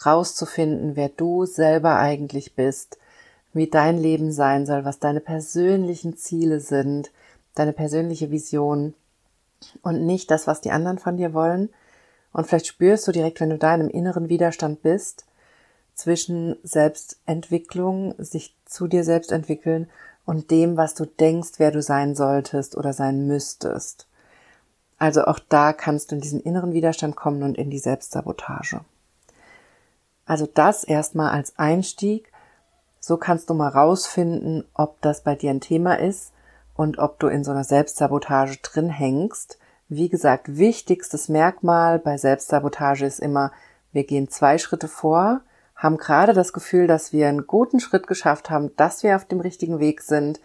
rauszufinden, 0.05 0.95
wer 0.95 1.09
du 1.09 1.45
selber 1.45 1.97
eigentlich 1.99 2.55
bist, 2.55 2.97
wie 3.51 3.67
dein 3.67 3.97
Leben 3.97 4.31
sein 4.31 4.65
soll, 4.65 4.85
was 4.85 4.99
deine 4.99 5.19
persönlichen 5.19 6.15
Ziele 6.15 6.61
sind, 6.61 7.11
deine 7.53 7.73
persönliche 7.73 8.31
Vision 8.31 8.93
und 9.81 10.05
nicht 10.05 10.31
das, 10.31 10.47
was 10.47 10.61
die 10.61 10.71
anderen 10.71 10.99
von 10.99 11.17
dir 11.17 11.33
wollen. 11.33 11.67
Und 12.31 12.47
vielleicht 12.47 12.67
spürst 12.67 13.05
du 13.09 13.11
direkt, 13.11 13.41
wenn 13.41 13.49
du 13.49 13.57
da 13.57 13.75
in 13.75 13.81
einem 13.81 13.89
inneren 13.89 14.29
Widerstand 14.29 14.83
bist, 14.83 15.25
zwischen 15.97 16.57
Selbstentwicklung, 16.63 18.13
sich 18.19 18.55
zu 18.65 18.87
dir 18.87 19.03
selbst 19.03 19.31
entwickeln 19.31 19.89
und 20.25 20.51
dem, 20.51 20.77
was 20.77 20.93
du 20.93 21.05
denkst, 21.05 21.53
wer 21.57 21.71
du 21.71 21.81
sein 21.81 22.15
solltest 22.15 22.77
oder 22.77 22.93
sein 22.93 23.25
müsstest. 23.25 24.07
Also 24.99 25.25
auch 25.25 25.39
da 25.39 25.73
kannst 25.73 26.11
du 26.11 26.15
in 26.15 26.21
diesen 26.21 26.39
inneren 26.39 26.73
Widerstand 26.73 27.15
kommen 27.15 27.41
und 27.41 27.57
in 27.57 27.71
die 27.71 27.79
Selbstsabotage. 27.79 28.81
Also 30.27 30.45
das 30.45 30.83
erstmal 30.83 31.31
als 31.31 31.57
Einstieg. 31.57 32.31
So 32.99 33.17
kannst 33.17 33.49
du 33.49 33.55
mal 33.55 33.69
rausfinden, 33.69 34.65
ob 34.75 35.01
das 35.01 35.23
bei 35.23 35.35
dir 35.35 35.49
ein 35.49 35.61
Thema 35.61 35.99
ist 35.99 36.31
und 36.75 36.99
ob 36.99 37.19
du 37.19 37.27
in 37.27 37.43
so 37.43 37.51
einer 37.51 37.63
Selbstsabotage 37.63 38.57
drin 38.61 38.89
hängst. 38.89 39.57
Wie 39.89 40.09
gesagt, 40.09 40.57
wichtigstes 40.57 41.27
Merkmal 41.27 41.97
bei 41.97 42.17
Selbstsabotage 42.17 43.05
ist 43.05 43.19
immer, 43.19 43.51
wir 43.93 44.03
gehen 44.03 44.29
zwei 44.29 44.57
Schritte 44.57 44.87
vor, 44.87 45.41
haben 45.77 45.97
gerade 45.97 46.33
das 46.33 46.53
Gefühl, 46.53 46.87
dass 46.87 47.13
wir 47.13 47.27
einen 47.27 47.45
guten 47.45 47.79
Schritt 47.79 48.07
geschafft 48.07 48.49
haben, 48.49 48.75
dass 48.75 49.03
wir 49.03 49.15
auf 49.15 49.25
dem 49.25 49.39
richtigen 49.39 49.79
Weg 49.79 50.01
sind. 50.01 50.41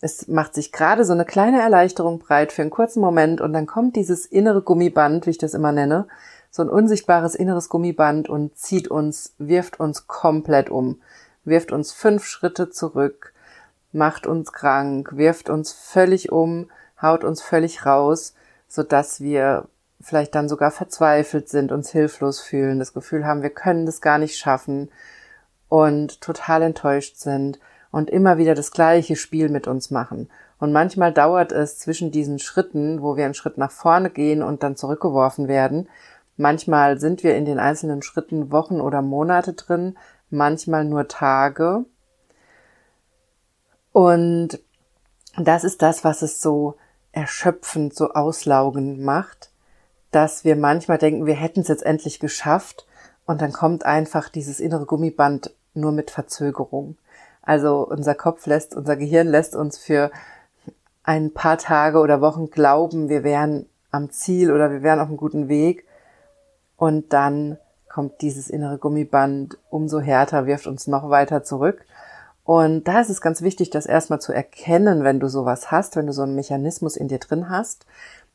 Es 0.00 0.26
macht 0.26 0.54
sich 0.54 0.72
gerade 0.72 1.04
so 1.04 1.12
eine 1.12 1.26
kleine 1.26 1.60
Erleichterung 1.60 2.18
breit 2.18 2.50
für 2.52 2.62
einen 2.62 2.70
kurzen 2.70 3.00
Moment 3.00 3.40
und 3.40 3.52
dann 3.52 3.66
kommt 3.66 3.94
dieses 3.96 4.24
innere 4.26 4.62
Gummiband, 4.62 5.26
wie 5.26 5.30
ich 5.30 5.38
das 5.38 5.54
immer 5.54 5.72
nenne, 5.72 6.08
so 6.50 6.62
ein 6.62 6.70
unsichtbares 6.70 7.34
inneres 7.34 7.68
Gummiband 7.68 8.28
und 8.28 8.56
zieht 8.56 8.88
uns, 8.88 9.34
wirft 9.38 9.78
uns 9.78 10.06
komplett 10.06 10.70
um, 10.70 11.00
wirft 11.44 11.70
uns 11.70 11.92
fünf 11.92 12.24
Schritte 12.24 12.70
zurück, 12.70 13.32
macht 13.92 14.26
uns 14.26 14.52
krank, 14.52 15.16
wirft 15.16 15.50
uns 15.50 15.72
völlig 15.72 16.32
um, 16.32 16.70
haut 17.00 17.24
uns 17.24 17.42
völlig 17.42 17.84
raus, 17.84 18.34
so 18.68 18.82
dass 18.82 19.20
wir 19.20 19.68
vielleicht 20.02 20.34
dann 20.34 20.48
sogar 20.48 20.70
verzweifelt 20.70 21.48
sind, 21.48 21.72
uns 21.72 21.90
hilflos 21.90 22.40
fühlen, 22.40 22.78
das 22.78 22.92
Gefühl 22.92 23.24
haben, 23.24 23.42
wir 23.42 23.50
können 23.50 23.86
das 23.86 24.00
gar 24.00 24.18
nicht 24.18 24.36
schaffen 24.36 24.90
und 25.68 26.20
total 26.20 26.62
enttäuscht 26.62 27.16
sind 27.16 27.58
und 27.90 28.10
immer 28.10 28.38
wieder 28.38 28.54
das 28.54 28.72
gleiche 28.72 29.16
Spiel 29.16 29.48
mit 29.48 29.66
uns 29.68 29.90
machen. 29.90 30.28
Und 30.58 30.72
manchmal 30.72 31.12
dauert 31.12 31.52
es 31.52 31.78
zwischen 31.78 32.10
diesen 32.10 32.38
Schritten, 32.38 33.02
wo 33.02 33.16
wir 33.16 33.24
einen 33.24 33.34
Schritt 33.34 33.58
nach 33.58 33.70
vorne 33.70 34.10
gehen 34.10 34.42
und 34.42 34.62
dann 34.62 34.76
zurückgeworfen 34.76 35.48
werden. 35.48 35.88
Manchmal 36.36 36.98
sind 36.98 37.22
wir 37.22 37.36
in 37.36 37.44
den 37.44 37.58
einzelnen 37.58 38.02
Schritten 38.02 38.50
Wochen 38.50 38.80
oder 38.80 39.02
Monate 39.02 39.52
drin, 39.54 39.96
manchmal 40.30 40.84
nur 40.84 41.08
Tage. 41.08 41.84
Und 43.92 44.60
das 45.36 45.64
ist 45.64 45.82
das, 45.82 46.04
was 46.04 46.22
es 46.22 46.40
so 46.40 46.76
erschöpfend, 47.12 47.94
so 47.94 48.12
auslaugend 48.12 49.00
macht, 49.00 49.51
dass 50.12 50.44
wir 50.44 50.56
manchmal 50.56 50.98
denken, 50.98 51.26
wir 51.26 51.34
hätten 51.34 51.60
es 51.60 51.68
jetzt 51.68 51.84
endlich 51.84 52.20
geschafft 52.20 52.86
und 53.26 53.42
dann 53.42 53.52
kommt 53.52 53.84
einfach 53.84 54.28
dieses 54.28 54.60
innere 54.60 54.86
Gummiband 54.86 55.54
nur 55.74 55.92
mit 55.92 56.10
Verzögerung. 56.10 56.96
Also 57.42 57.86
unser 57.86 58.14
Kopf 58.14 58.46
lässt, 58.46 58.76
unser 58.76 58.96
Gehirn 58.96 59.26
lässt 59.26 59.56
uns 59.56 59.78
für 59.78 60.10
ein 61.02 61.32
paar 61.32 61.58
Tage 61.58 61.98
oder 61.98 62.20
Wochen 62.20 62.50
glauben, 62.50 63.08
wir 63.08 63.24
wären 63.24 63.66
am 63.90 64.10
Ziel 64.10 64.52
oder 64.52 64.70
wir 64.70 64.82
wären 64.82 65.00
auf 65.00 65.08
einem 65.08 65.16
guten 65.16 65.48
Weg 65.48 65.84
und 66.76 67.12
dann 67.12 67.58
kommt 67.88 68.22
dieses 68.22 68.48
innere 68.48 68.78
Gummiband 68.78 69.58
umso 69.70 70.00
härter, 70.00 70.46
wirft 70.46 70.66
uns 70.66 70.86
noch 70.86 71.10
weiter 71.10 71.44
zurück. 71.44 71.84
Und 72.44 72.88
da 72.88 73.00
ist 73.00 73.10
es 73.10 73.20
ganz 73.20 73.42
wichtig, 73.42 73.70
das 73.70 73.86
erstmal 73.86 74.20
zu 74.20 74.32
erkennen, 74.32 75.04
wenn 75.04 75.20
du 75.20 75.28
sowas 75.28 75.70
hast, 75.70 75.94
wenn 75.94 76.06
du 76.06 76.12
so 76.12 76.22
einen 76.22 76.34
Mechanismus 76.34 76.96
in 76.96 77.08
dir 77.08 77.18
drin 77.18 77.50
hast. 77.50 77.86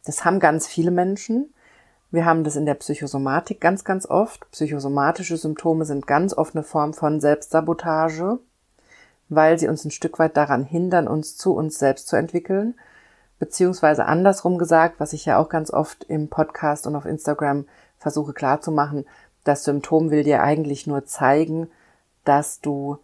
Das 0.06 0.24
haben 0.24 0.40
ganz 0.40 0.68
viele 0.68 0.92
Menschen. 0.92 1.54
Wir 2.10 2.26
haben 2.26 2.44
das 2.44 2.56
in 2.56 2.66
der 2.66 2.76
Psychosomatik 2.76 3.60
ganz, 3.60 3.84
ganz 3.84 4.06
oft. 4.06 4.50
Psychosomatische 4.52 5.36
Symptome 5.36 5.84
sind 5.84 6.08
ganz 6.08 6.34
oft 6.34 6.56
eine 6.56 6.64
Form 6.64 6.94
von 6.94 7.20
Selbstsabotage, 7.20 8.40
weil 9.28 9.60
sie 9.60 9.68
uns 9.68 9.84
ein 9.84 9.92
Stück 9.92 10.18
weit 10.18 10.38
daran 10.38 10.64
hindern, 10.64 11.08
uns 11.08 11.36
zu 11.36 11.54
uns 11.54 11.80
selbst 11.80 12.08
zu 12.08 12.16
entwickeln. 12.16 12.76
Beziehungsweise 13.40 14.06
andersrum 14.06 14.58
gesagt, 14.58 15.00
was 15.00 15.14
ich 15.14 15.26
ja 15.26 15.38
auch 15.38 15.50
ganz 15.50 15.72
oft 15.72 16.06
im 16.06 16.30
Podcast 16.30 16.88
und 16.88 16.96
auf 16.96 17.06
Instagram 17.06 17.66
versuche 17.98 18.34
klarzumachen, 18.34 19.06
das 19.44 19.64
Symptom 19.64 20.10
will 20.10 20.24
dir 20.24 20.42
eigentlich 20.42 20.88
nur 20.88 21.06
zeigen, 21.06 21.70
dass 22.24 22.62
du 22.62 22.98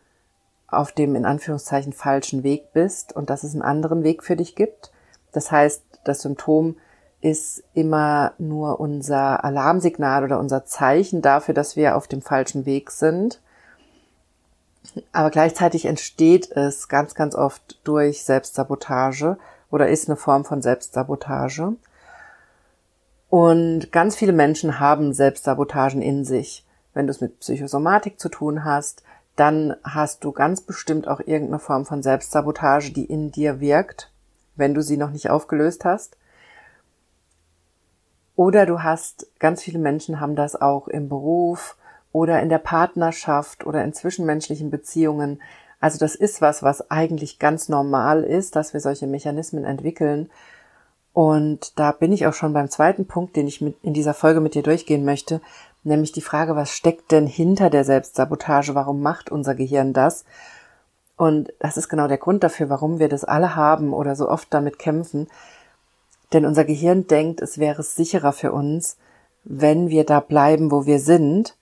auf 0.68 0.92
dem 0.92 1.16
in 1.16 1.26
Anführungszeichen 1.26 1.94
falschen 1.94 2.44
Weg 2.44 2.74
bist 2.74 3.16
und 3.16 3.30
dass 3.30 3.44
es 3.44 3.54
einen 3.54 3.62
anderen 3.62 4.04
Weg 4.04 4.24
für 4.24 4.36
dich 4.36 4.56
gibt. 4.56 4.92
Das 5.34 5.52
heißt, 5.52 5.84
das 6.04 6.22
Symptom 6.22 6.78
ist 7.24 7.63
immer 7.74 8.34
nur 8.38 8.82
unser 8.82 9.46
Alarmsignal 9.46 10.25
oder 10.25 10.39
unser 10.39 10.65
Zeichen 10.65 11.22
dafür, 11.22 11.53
dass 11.53 11.77
wir 11.77 11.96
auf 11.96 12.08
dem 12.08 12.22
falschen 12.22 12.65
Weg 12.65 12.92
sind. 12.92 13.39
Aber 15.13 15.30
gleichzeitig 15.30 15.86
entsteht 15.86 16.51
es 16.51 16.89
ganz, 16.89 17.15
ganz 17.15 17.34
oft 17.34 17.80
durch 17.86 18.25
Selbstsabotage 18.25 19.38
oder 19.72 19.88
ist 19.88 20.10
eine 20.10 20.18
Form 20.18 20.44
von 20.44 20.62
Selbstsabotage. 20.62 21.77
Und 23.30 23.92
ganz 23.94 24.18
viele 24.18 24.34
Menschen 24.34 24.82
haben 24.82 25.13
Selbstsabotagen 25.13 26.01
in 26.01 26.25
sich. 26.25 26.68
Wenn 26.94 27.08
du 27.08 27.12
es 27.12 27.22
mit 27.22 27.39
Psychosomatik 27.39 28.20
zu 28.20 28.27
tun 28.27 28.65
hast, 28.65 29.01
dann 29.38 29.75
hast 29.86 30.25
du 30.25 30.34
ganz 30.34 30.60
bestimmt 30.60 31.08
auch 31.08 31.22
irgendeine 31.22 31.60
Form 31.60 31.86
von 31.86 32.03
Selbstsabotage, 32.03 32.92
die 32.92 33.06
in 33.06 33.32
dir 33.32 33.62
wirkt, 33.62 34.12
wenn 34.58 34.74
du 34.74 34.82
sie 34.82 34.98
noch 34.98 35.10
nicht 35.10 35.30
aufgelöst 35.30 35.86
hast. 35.86 36.18
Oder 38.36 38.66
du 38.66 38.82
hast, 38.82 39.28
ganz 39.40 39.62
viele 39.62 39.80
Menschen 39.80 40.20
haben 40.20 40.36
das 40.36 40.60
auch 40.60 40.88
im 40.88 41.10
Beruf 41.10 41.78
oder 42.12 42.42
in 42.42 42.50
der 42.50 42.60
Partnerschaft 42.60 43.66
oder 43.66 43.84
in 43.84 43.94
zwischenmenschlichen 43.94 44.72
Beziehungen. 44.72 45.42
Also 45.80 46.00
das 46.00 46.16
ist 46.16 46.42
was, 46.42 46.63
was 46.63 46.90
eigentlich 46.90 47.40
ganz 47.40 47.70
normal 47.70 48.24
ist, 48.24 48.56
dass 48.56 48.74
wir 48.74 48.80
solche 48.80 49.08
Mechanismen 49.08 49.66
entwickeln. 49.66 50.30
Und 51.12 51.78
da 51.78 51.92
bin 51.92 52.12
ich 52.12 52.25
auch 52.25 52.34
schon 52.34 52.54
beim 52.54 52.70
zweiten 52.70 53.06
Punkt, 53.06 53.36
den 53.36 53.48
ich 53.48 53.62
mit 53.62 53.75
in 53.84 53.94
dieser 53.94 54.16
Folge 54.16 54.42
mit 54.42 54.56
dir 54.56 54.63
durchgehen 54.63 55.06
möchte, 55.06 55.42
nämlich 55.84 56.12
die 56.12 56.22
Frage, 56.22 56.56
was 56.56 56.72
steckt 56.72 57.12
denn 57.12 57.28
hinter 57.28 57.70
der 57.70 57.84
Selbstsabotage? 57.84 58.74
Warum 58.74 59.02
macht 59.02 59.32
unser 59.32 59.54
Gehirn 59.54 59.94
das? 59.94 60.25
Und 61.18 61.54
das 61.60 61.78
ist 61.78 61.90
genau 61.90 62.08
der 62.08 62.18
Grund 62.18 62.44
dafür, 62.44 62.70
warum 62.70 62.98
wir 62.98 63.10
das 63.10 63.24
alle 63.24 63.56
haben 63.56 63.94
oder 63.94 64.16
so 64.16 64.28
oft 64.28 64.52
damit 64.52 64.80
kämpfen, 64.80 65.28
denn 66.34 66.46
unser 66.46 66.66
Gehirn 66.66 67.08
denkt, 67.08 67.42
es 67.42 67.58
wäre 67.58 67.84
sicherer 67.84 68.34
für 68.34 68.52
uns, 68.52 68.98
wenn 69.44 69.90
wir 69.90 70.06
da 70.06 70.20
bleiben, 70.20 70.72
wo 70.72 70.86
wir 70.86 71.00
sind 71.00 71.56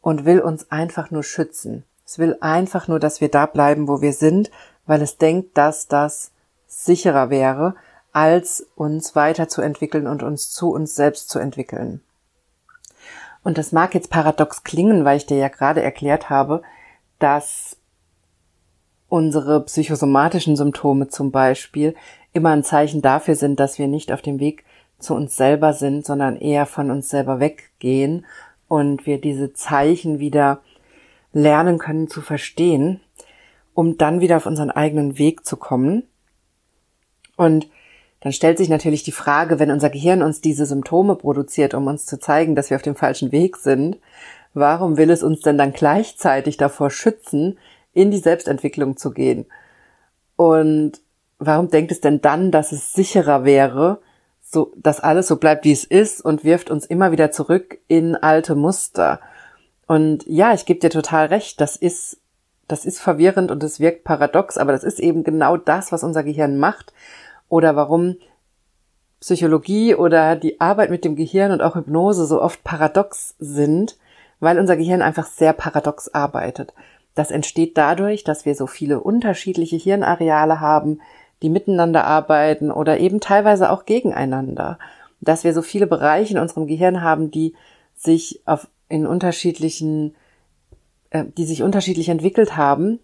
und 0.00 0.24
will 0.24 0.40
uns 0.40 0.70
einfach 0.70 1.10
nur 1.10 1.22
schützen. 1.22 1.84
Es 2.04 2.18
will 2.18 2.36
einfach 2.40 2.88
nur, 2.88 2.98
dass 2.98 3.20
wir 3.20 3.28
da 3.28 3.46
bleiben, 3.46 3.86
wo 3.86 4.00
wir 4.00 4.12
sind, 4.12 4.50
weil 4.86 5.02
es 5.02 5.16
denkt, 5.16 5.56
dass 5.56 5.86
das 5.86 6.32
sicherer 6.66 7.30
wäre, 7.30 7.74
als 8.12 8.66
uns 8.74 9.14
weiterzuentwickeln 9.14 10.06
und 10.06 10.22
uns 10.22 10.50
zu 10.50 10.72
uns 10.72 10.94
selbst 10.94 11.28
zu 11.28 11.38
entwickeln. 11.38 12.00
Und 13.42 13.56
das 13.56 13.72
mag 13.72 13.94
jetzt 13.94 14.10
paradox 14.10 14.64
klingen, 14.64 15.04
weil 15.04 15.16
ich 15.16 15.26
dir 15.26 15.36
ja 15.36 15.48
gerade 15.48 15.82
erklärt 15.82 16.28
habe, 16.28 16.62
dass 17.18 17.76
unsere 19.08 19.64
psychosomatischen 19.64 20.56
Symptome 20.56 21.08
zum 21.08 21.30
Beispiel 21.30 21.94
immer 22.32 22.50
ein 22.50 22.64
Zeichen 22.64 23.02
dafür 23.02 23.34
sind, 23.34 23.60
dass 23.60 23.78
wir 23.78 23.88
nicht 23.88 24.12
auf 24.12 24.22
dem 24.22 24.40
Weg 24.40 24.64
zu 24.98 25.14
uns 25.14 25.36
selber 25.36 25.72
sind, 25.72 26.04
sondern 26.04 26.36
eher 26.36 26.66
von 26.66 26.90
uns 26.90 27.08
selber 27.08 27.40
weggehen 27.40 28.26
und 28.68 29.06
wir 29.06 29.20
diese 29.20 29.52
Zeichen 29.52 30.18
wieder 30.18 30.60
lernen 31.32 31.78
können 31.78 32.08
zu 32.08 32.20
verstehen, 32.20 33.00
um 33.74 33.98
dann 33.98 34.20
wieder 34.20 34.36
auf 34.36 34.46
unseren 34.46 34.70
eigenen 34.70 35.18
Weg 35.18 35.46
zu 35.46 35.56
kommen. 35.56 36.04
Und 37.36 37.68
dann 38.20 38.32
stellt 38.32 38.58
sich 38.58 38.68
natürlich 38.68 39.02
die 39.02 39.12
Frage, 39.12 39.58
wenn 39.58 39.70
unser 39.70 39.90
Gehirn 39.90 40.22
uns 40.22 40.40
diese 40.40 40.66
Symptome 40.66 41.16
produziert, 41.16 41.72
um 41.74 41.86
uns 41.86 42.04
zu 42.04 42.18
zeigen, 42.18 42.54
dass 42.54 42.68
wir 42.68 42.76
auf 42.76 42.82
dem 42.82 42.96
falschen 42.96 43.32
Weg 43.32 43.56
sind, 43.56 43.98
warum 44.52 44.96
will 44.96 45.10
es 45.10 45.22
uns 45.22 45.40
denn 45.40 45.56
dann 45.56 45.72
gleichzeitig 45.72 46.56
davor 46.56 46.90
schützen, 46.90 47.58
in 47.92 48.10
die 48.10 48.18
Selbstentwicklung 48.18 48.96
zu 48.96 49.12
gehen? 49.12 49.46
Und 50.36 51.00
warum 51.40 51.68
denkt 51.68 51.90
es 51.90 52.00
denn 52.00 52.20
dann, 52.20 52.50
dass 52.50 52.70
es 52.70 52.92
sicherer 52.92 53.44
wäre, 53.44 54.00
so, 54.42 54.72
dass 54.76 55.00
alles 55.00 55.26
so 55.26 55.36
bleibt, 55.36 55.64
wie 55.64 55.72
es 55.72 55.84
ist 55.84 56.24
und 56.24 56.44
wirft 56.44 56.70
uns 56.70 56.84
immer 56.86 57.12
wieder 57.12 57.30
zurück 57.30 57.78
in 57.88 58.14
alte 58.14 58.54
Muster? 58.54 59.20
Und 59.86 60.24
ja, 60.26 60.52
ich 60.54 60.66
gebe 60.66 60.78
dir 60.78 60.90
total 60.90 61.26
recht, 61.26 61.60
das 61.60 61.74
ist, 61.76 62.18
das 62.68 62.84
ist 62.84 63.00
verwirrend 63.00 63.50
und 63.50 63.64
es 63.64 63.80
wirkt 63.80 64.04
paradox, 64.04 64.56
aber 64.56 64.70
das 64.70 64.84
ist 64.84 65.00
eben 65.00 65.24
genau 65.24 65.56
das, 65.56 65.90
was 65.90 66.04
unser 66.04 66.22
Gehirn 66.22 66.58
macht 66.58 66.92
oder 67.48 67.74
warum 67.74 68.16
Psychologie 69.20 69.94
oder 69.94 70.36
die 70.36 70.60
Arbeit 70.60 70.90
mit 70.90 71.04
dem 71.04 71.16
Gehirn 71.16 71.52
und 71.52 71.60
auch 71.62 71.74
Hypnose 71.74 72.26
so 72.26 72.40
oft 72.40 72.62
paradox 72.64 73.34
sind, 73.38 73.98
weil 74.38 74.58
unser 74.58 74.76
Gehirn 74.76 75.02
einfach 75.02 75.26
sehr 75.26 75.52
paradox 75.52 76.08
arbeitet. 76.08 76.72
Das 77.14 77.30
entsteht 77.30 77.76
dadurch, 77.76 78.24
dass 78.24 78.46
wir 78.46 78.54
so 78.54 78.66
viele 78.66 79.00
unterschiedliche 79.00 79.76
Hirnareale 79.76 80.60
haben, 80.60 81.00
die 81.42 81.50
miteinander 81.50 82.04
arbeiten 82.04 82.70
oder 82.70 82.98
eben 82.98 83.20
teilweise 83.20 83.70
auch 83.70 83.86
gegeneinander. 83.86 84.78
Dass 85.20 85.44
wir 85.44 85.52
so 85.52 85.62
viele 85.62 85.86
Bereiche 85.86 86.34
in 86.34 86.40
unserem 86.40 86.66
Gehirn 86.66 87.02
haben, 87.02 87.30
die 87.30 87.54
sich 87.94 88.42
auf, 88.46 88.68
in 88.88 89.06
unterschiedlichen, 89.06 90.14
äh, 91.10 91.24
die 91.36 91.44
sich 91.44 91.62
unterschiedlich 91.62 92.08
entwickelt 92.08 92.56
haben 92.56 93.00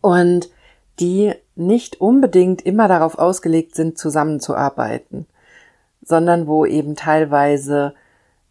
und 0.00 0.50
die 0.98 1.34
nicht 1.56 2.00
unbedingt 2.00 2.62
immer 2.62 2.88
darauf 2.88 3.18
ausgelegt 3.18 3.74
sind, 3.74 3.98
zusammenzuarbeiten, 3.98 5.26
sondern 6.02 6.46
wo 6.46 6.64
eben 6.64 6.96
teilweise 6.96 7.94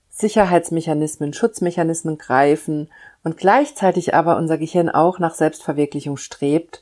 Sicherheitsmechanismen, 0.09 1.33
Schutzmechanismen 1.33 2.17
greifen 2.17 2.89
und 3.23 3.37
gleichzeitig 3.37 4.13
aber 4.13 4.37
unser 4.37 4.57
Gehirn 4.57 4.89
auch 4.89 5.19
nach 5.19 5.33
Selbstverwirklichung 5.33 6.17
strebt 6.17 6.81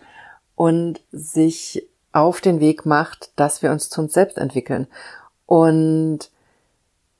und 0.57 0.99
sich 1.13 1.87
auf 2.11 2.41
den 2.41 2.59
Weg 2.59 2.85
macht, 2.85 3.31
dass 3.37 3.61
wir 3.61 3.71
uns 3.71 3.89
zu 3.89 4.01
uns 4.01 4.13
selbst 4.13 4.37
entwickeln. 4.37 4.87
Und 5.45 6.31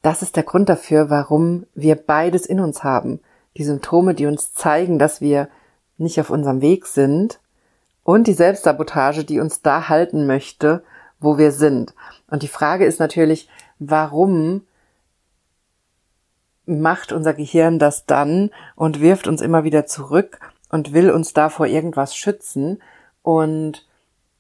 das 0.02 0.22
ist 0.22 0.36
der 0.36 0.44
Grund 0.44 0.68
dafür, 0.68 1.10
warum 1.10 1.66
wir 1.76 1.96
beides 1.96 2.46
in 2.46 2.60
uns 2.60 2.84
haben. 2.84 3.22
Die 3.56 3.64
Symptome, 3.64 4.16
die 4.16 4.26
uns 4.26 4.54
zeigen, 4.54 5.00
dass 5.00 5.22
wir 5.22 5.48
nicht 5.98 6.20
auf 6.20 6.32
unserem 6.32 6.62
Weg 6.62 6.88
sind 6.88 7.40
und 8.04 8.28
die 8.28 8.34
Selbstsabotage, 8.34 9.24
die 9.24 9.40
uns 9.40 9.62
da 9.62 9.88
halten 9.88 10.26
möchte, 10.26 10.84
wo 11.20 11.38
wir 11.38 11.52
sind. 11.52 11.94
Und 12.30 12.42
die 12.42 12.48
Frage 12.48 12.86
ist 12.86 13.00
natürlich, 13.00 13.50
warum 13.78 14.64
macht 16.66 17.12
unser 17.12 17.34
Gehirn 17.36 17.78
das 17.78 18.08
dann 18.08 18.50
und 18.76 19.00
wirft 19.00 19.28
uns 19.28 19.42
immer 19.42 19.64
wieder 19.64 19.86
zurück 19.86 20.40
und 20.70 20.92
will 20.92 21.12
uns 21.12 21.34
davor 21.34 21.68
irgendwas 21.68 22.16
schützen. 22.16 22.82
Und 23.28 23.86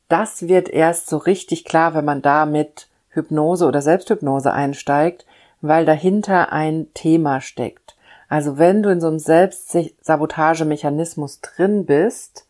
das 0.07 0.47
wird 0.47 0.69
erst 0.69 1.09
so 1.09 1.17
richtig 1.17 1.65
klar, 1.65 1.93
wenn 1.93 2.05
man 2.05 2.21
da 2.21 2.45
mit 2.45 2.87
Hypnose 3.09 3.65
oder 3.65 3.81
Selbsthypnose 3.81 4.53
einsteigt, 4.53 5.25
weil 5.59 5.85
dahinter 5.85 6.53
ein 6.53 6.87
Thema 6.93 7.41
steckt. 7.41 7.97
Also 8.29 8.57
wenn 8.57 8.81
du 8.81 8.89
in 8.89 9.01
so 9.01 9.07
einem 9.07 9.19
Selbstsabotagemechanismus 9.19 11.41
drin 11.41 11.85
bist, 11.85 12.47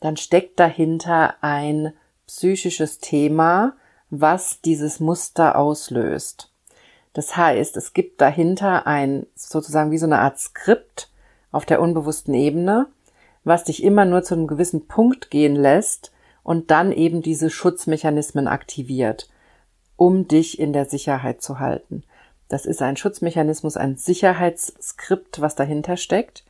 dann 0.00 0.16
steckt 0.16 0.58
dahinter 0.58 1.34
ein 1.42 1.92
psychisches 2.26 3.00
Thema, 3.00 3.74
was 4.08 4.62
dieses 4.62 4.98
Muster 4.98 5.58
auslöst. 5.58 6.50
Das 7.12 7.36
heißt, 7.36 7.76
es 7.76 7.92
gibt 7.92 8.22
dahinter 8.22 8.86
ein 8.86 9.26
sozusagen 9.34 9.90
wie 9.90 9.98
so 9.98 10.06
eine 10.06 10.20
Art 10.20 10.38
Skript 10.38 11.10
auf 11.52 11.66
der 11.66 11.82
unbewussten 11.82 12.32
Ebene, 12.32 12.86
was 13.44 13.64
dich 13.64 13.82
immer 13.82 14.04
nur 14.04 14.22
zu 14.22 14.34
einem 14.34 14.46
gewissen 14.46 14.86
Punkt 14.86 15.30
gehen 15.30 15.54
lässt 15.54 16.12
und 16.42 16.70
dann 16.70 16.92
eben 16.92 17.22
diese 17.22 17.50
Schutzmechanismen 17.50 18.48
aktiviert, 18.48 19.28
um 19.96 20.26
dich 20.26 20.58
in 20.58 20.72
der 20.72 20.86
Sicherheit 20.86 21.42
zu 21.42 21.58
halten. 21.60 22.02
Das 22.48 22.66
ist 22.66 22.82
ein 22.82 22.96
Schutzmechanismus, 22.96 23.76
ein 23.76 23.96
Sicherheitsskript, 23.96 25.40
was 25.40 25.54
dahinter 25.54 25.96
steckt. 25.96 26.44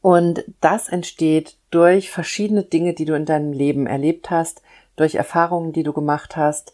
Und 0.00 0.44
das 0.60 0.88
entsteht 0.88 1.56
durch 1.70 2.10
verschiedene 2.10 2.62
Dinge, 2.62 2.94
die 2.94 3.04
du 3.04 3.14
in 3.14 3.24
deinem 3.24 3.52
Leben 3.52 3.86
erlebt 3.86 4.30
hast, 4.30 4.62
durch 4.94 5.16
Erfahrungen, 5.16 5.72
die 5.72 5.82
du 5.82 5.92
gemacht 5.92 6.36
hast, 6.36 6.72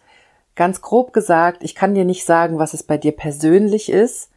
Ganz 0.54 0.82
grob 0.82 1.12
gesagt, 1.12 1.62
ich 1.62 1.74
kann 1.74 1.94
dir 1.94 2.04
nicht 2.04 2.26
sagen, 2.26 2.58
was 2.58 2.74
es 2.74 2.82
bei 2.82 2.98
dir 2.98 3.12
persönlich 3.12 3.90
ist. 3.90 4.30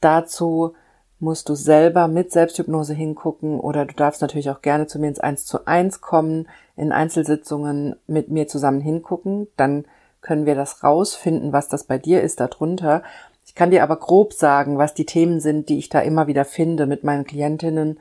Dazu 0.00 0.74
musst 1.18 1.48
du 1.48 1.54
selber 1.54 2.08
mit 2.08 2.30
Selbsthypnose 2.30 2.94
hingucken 2.94 3.58
oder 3.58 3.86
du 3.86 3.94
darfst 3.94 4.20
natürlich 4.20 4.50
auch 4.50 4.62
gerne 4.62 4.86
zu 4.86 4.98
mir 4.98 5.08
ins 5.08 5.20
Eins 5.20 5.46
zu 5.46 5.66
eins 5.66 6.00
kommen, 6.00 6.46
in 6.76 6.92
Einzelsitzungen 6.92 7.96
mit 8.06 8.28
mir 8.28 8.48
zusammen 8.48 8.80
hingucken. 8.80 9.48
Dann 9.56 9.86
können 10.20 10.44
wir 10.44 10.54
das 10.54 10.82
rausfinden, 10.82 11.52
was 11.52 11.68
das 11.68 11.84
bei 11.84 11.98
dir 11.98 12.22
ist 12.22 12.40
darunter. 12.40 13.02
Ich 13.46 13.54
kann 13.54 13.70
dir 13.70 13.82
aber 13.82 13.96
grob 13.96 14.34
sagen, 14.34 14.76
was 14.76 14.92
die 14.92 15.06
Themen 15.06 15.40
sind, 15.40 15.68
die 15.68 15.78
ich 15.78 15.88
da 15.88 16.00
immer 16.00 16.26
wieder 16.26 16.44
finde 16.44 16.86
mit 16.86 17.04
meinen 17.04 17.24
Klientinnen 17.24 18.00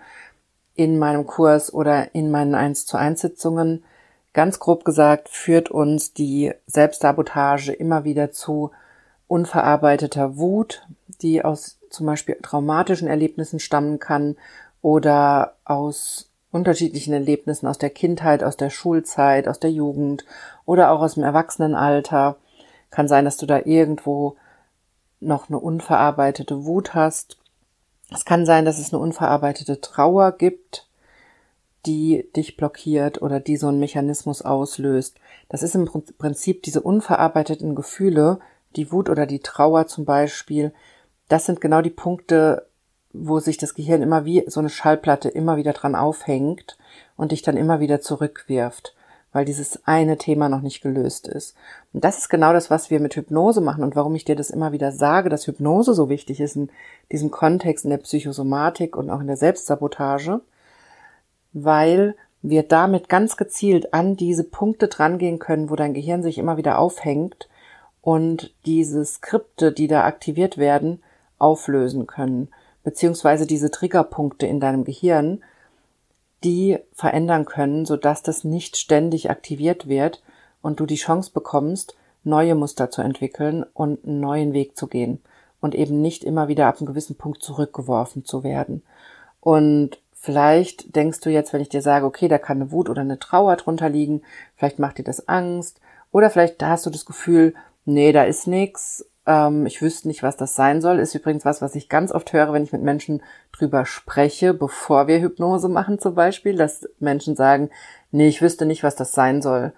in 0.76 1.00
meinem 1.00 1.26
Kurs 1.26 1.74
oder 1.74 2.14
in 2.14 2.32
meinen 2.32 2.56
Eins 2.56 2.86
zu 2.86 2.98
eins 2.98 3.22
Sitzungen. 3.22 3.84
Ganz 4.34 4.60
grob 4.60 4.84
gesagt 4.84 5.30
führt 5.30 5.72
uns 5.72 6.14
die 6.14 6.52
Selbstsabotage 6.68 7.72
immer 7.72 8.04
wieder 8.04 8.32
zu 8.32 8.72
unverarbeiteter 9.28 10.38
Wut, 10.38 10.86
die 11.22 11.44
aus 11.44 11.80
zum 11.90 12.06
Beispiel 12.06 12.38
traumatischen 12.42 13.08
Erlebnissen 13.08 13.60
stammen 13.60 14.00
kann 14.00 14.36
oder 14.82 15.56
aus 15.66 16.30
unterschiedlichen 16.52 17.14
Erlebnissen 17.14 17.68
aus 17.68 17.78
der 17.78 17.90
Kindheit, 17.90 18.44
aus 18.44 18.58
der 18.58 18.70
Schulzeit, 18.70 19.48
aus 19.48 19.60
der 19.60 19.72
Jugend 19.72 20.26
oder 20.66 20.92
auch 20.92 21.02
aus 21.02 21.16
dem 21.16 21.24
Erwachsenenalter. 21.24 22.38
Kann 22.92 23.08
sein, 23.08 23.26
dass 23.26 23.38
du 23.38 23.46
da 23.46 23.62
irgendwo 23.66 24.38
noch 25.20 25.50
eine 25.50 25.60
unverarbeitete 25.60 26.66
Wut 26.66 26.94
hast. 26.94 27.38
Es 28.12 28.26
kann 28.26 28.46
sein, 28.46 28.64
dass 28.64 28.80
es 28.80 28.94
eine 28.94 29.02
unverarbeitete 29.02 29.82
Trauer 29.82 30.32
gibt 30.34 30.88
die 31.86 32.30
dich 32.36 32.58
blockiert 32.58 33.22
oder 33.22 33.40
die 33.40 33.58
so 33.58 33.68
einen 33.68 33.80
Mechanismus 33.80 34.42
auslöst. 34.42 35.18
Das 35.50 35.64
ist 35.64 35.76
im 35.76 35.90
Prinzip 36.18 36.64
diese 36.64 36.82
unverarbeiteten 36.82 37.76
Gefühle, 37.76 38.40
die 38.76 38.92
Wut 38.92 39.10
oder 39.10 39.26
die 39.26 39.40
Trauer 39.40 39.88
zum 39.88 40.06
Beispiel. 40.06 40.74
Das 41.28 41.46
sind 41.46 41.62
genau 41.62 41.82
die 41.82 41.90
Punkte, 41.90 42.68
wo 43.14 43.40
sich 43.40 43.58
das 43.58 43.74
Gehirn 43.74 44.02
immer 44.02 44.26
wie 44.26 44.44
so 44.48 44.60
eine 44.60 44.70
Schallplatte 44.70 45.30
immer 45.30 45.58
wieder 45.58 45.74
dran 45.74 45.96
aufhängt 45.96 46.78
und 47.16 47.32
dich 47.32 47.42
dann 47.42 47.58
immer 47.58 47.80
wieder 47.80 48.02
zurückwirft, 48.02 48.94
weil 49.32 49.46
dieses 49.46 49.88
eine 49.88 50.18
Thema 50.18 50.50
noch 50.50 50.62
nicht 50.62 50.82
gelöst 50.82 51.28
ist. 51.28 51.56
Und 51.94 52.04
das 52.04 52.18
ist 52.18 52.30
genau 52.30 52.52
das, 52.52 52.70
was 52.70 52.90
wir 52.90 53.00
mit 53.00 53.16
Hypnose 53.16 53.62
machen 53.62 53.84
und 53.84 53.96
warum 53.96 54.16
ich 54.16 54.26
dir 54.26 54.36
das 54.36 54.50
immer 54.50 54.72
wieder 54.72 54.92
sage, 54.92 55.30
dass 55.30 55.48
Hypnose 55.48 55.94
so 55.94 56.10
wichtig 56.10 56.42
ist 56.42 56.56
in 56.56 56.70
diesem 57.12 57.32
Kontext 57.32 57.86
in 57.86 57.92
der 57.92 57.98
Psychosomatik 57.98 58.98
und 58.98 59.10
auch 59.10 59.22
in 59.22 59.28
der 59.28 59.38
Selbstsabotage 59.38 60.42
weil 61.56 62.16
wir 62.44 62.62
damit 62.62 63.10
ganz 63.10 63.38
gezielt 63.38 63.94
an 63.94 64.18
diese 64.18 64.44
Punkte 64.44 64.88
drangehen 64.88 65.40
können, 65.40 65.72
wo 65.72 65.76
dein 65.76 65.96
Gehirn 65.96 66.22
sich 66.22 66.38
immer 66.38 66.58
wieder 66.58 66.78
aufhängt 66.78 67.48
und 68.06 68.54
diese 68.68 69.04
Skripte, 69.04 69.72
die 69.72 69.88
da 69.88 70.04
aktiviert 70.04 70.60
werden, 70.60 71.02
auflösen 71.40 72.06
können, 72.06 72.50
beziehungsweise 72.84 73.48
diese 73.48 73.72
Triggerpunkte 73.72 74.46
in 74.46 74.60
deinem 74.60 74.84
Gehirn, 74.84 75.44
die 76.44 76.78
verändern 76.94 77.46
können, 77.46 77.84
sodass 77.88 78.22
das 78.22 78.44
nicht 78.44 78.78
ständig 78.78 79.32
aktiviert 79.32 79.88
wird 79.90 80.22
und 80.62 80.80
du 80.80 80.86
die 80.86 80.98
Chance 80.98 81.32
bekommst, 81.34 81.96
neue 82.24 82.54
Muster 82.54 82.92
zu 82.92 83.02
entwickeln 83.02 83.66
und 83.74 84.06
einen 84.06 84.20
neuen 84.20 84.54
Weg 84.54 84.78
zu 84.78 84.86
gehen 84.86 85.20
und 85.60 85.74
eben 85.74 86.00
nicht 86.00 86.24
immer 86.24 86.48
wieder 86.48 86.68
ab 86.68 86.78
einem 86.78 86.86
gewissen 86.86 87.16
Punkt 87.16 87.42
zurückgeworfen 87.42 88.24
zu 88.24 88.44
werden. 88.44 88.84
Und 89.40 89.98
Vielleicht 90.18 90.96
denkst 90.96 91.20
du 91.20 91.30
jetzt, 91.30 91.54
wenn 91.54 91.62
ich 91.62 91.70
dir 91.70 91.84
sage, 91.84 92.04
okay, 92.04 92.28
da 92.28 92.40
kann 92.40 92.60
eine 92.60 92.72
Wut 92.72 92.90
oder 92.90 93.02
eine 93.02 93.20
Trauer 93.20 93.58
drunter 93.58 93.90
liegen, 93.90 94.24
vielleicht 94.56 94.80
macht 94.80 94.98
dir 94.98 95.04
das 95.04 95.28
Angst 95.28 95.80
oder 96.12 96.32
vielleicht 96.32 96.60
da 96.64 96.70
hast 96.70 96.88
du 96.88 96.90
das 96.90 97.06
Gefühl, 97.06 97.54
nee, 97.86 98.12
da 98.12 98.24
ist 98.24 98.48
nix, 98.48 99.06
ähm, 99.26 99.66
ich 99.66 99.82
wüsste 99.82 100.08
nicht, 100.08 100.24
was 100.24 100.38
das 100.38 100.56
sein 100.56 100.82
soll. 100.82 101.00
Ist 101.00 101.16
übrigens 101.16 101.46
was, 101.46 101.62
was 101.62 101.76
ich 101.76 101.90
ganz 101.90 102.12
oft 102.12 102.34
höre, 102.34 102.54
wenn 102.54 102.64
ich 102.64 102.74
mit 102.74 102.82
Menschen 102.84 103.22
drüber 103.52 103.86
spreche, 103.86 104.54
bevor 104.54 105.08
wir 105.08 105.20
Hypnose 105.20 105.70
machen 105.70 106.00
zum 106.00 106.16
Beispiel, 106.16 106.56
dass 106.56 106.88
Menschen 107.00 107.36
sagen, 107.36 107.70
nee, 108.12 108.28
ich 108.28 108.42
wüsste 108.42 108.66
nicht, 108.66 108.84
was 108.84 108.96
das 108.96 109.14
sein 109.14 109.42
soll. 109.42 109.74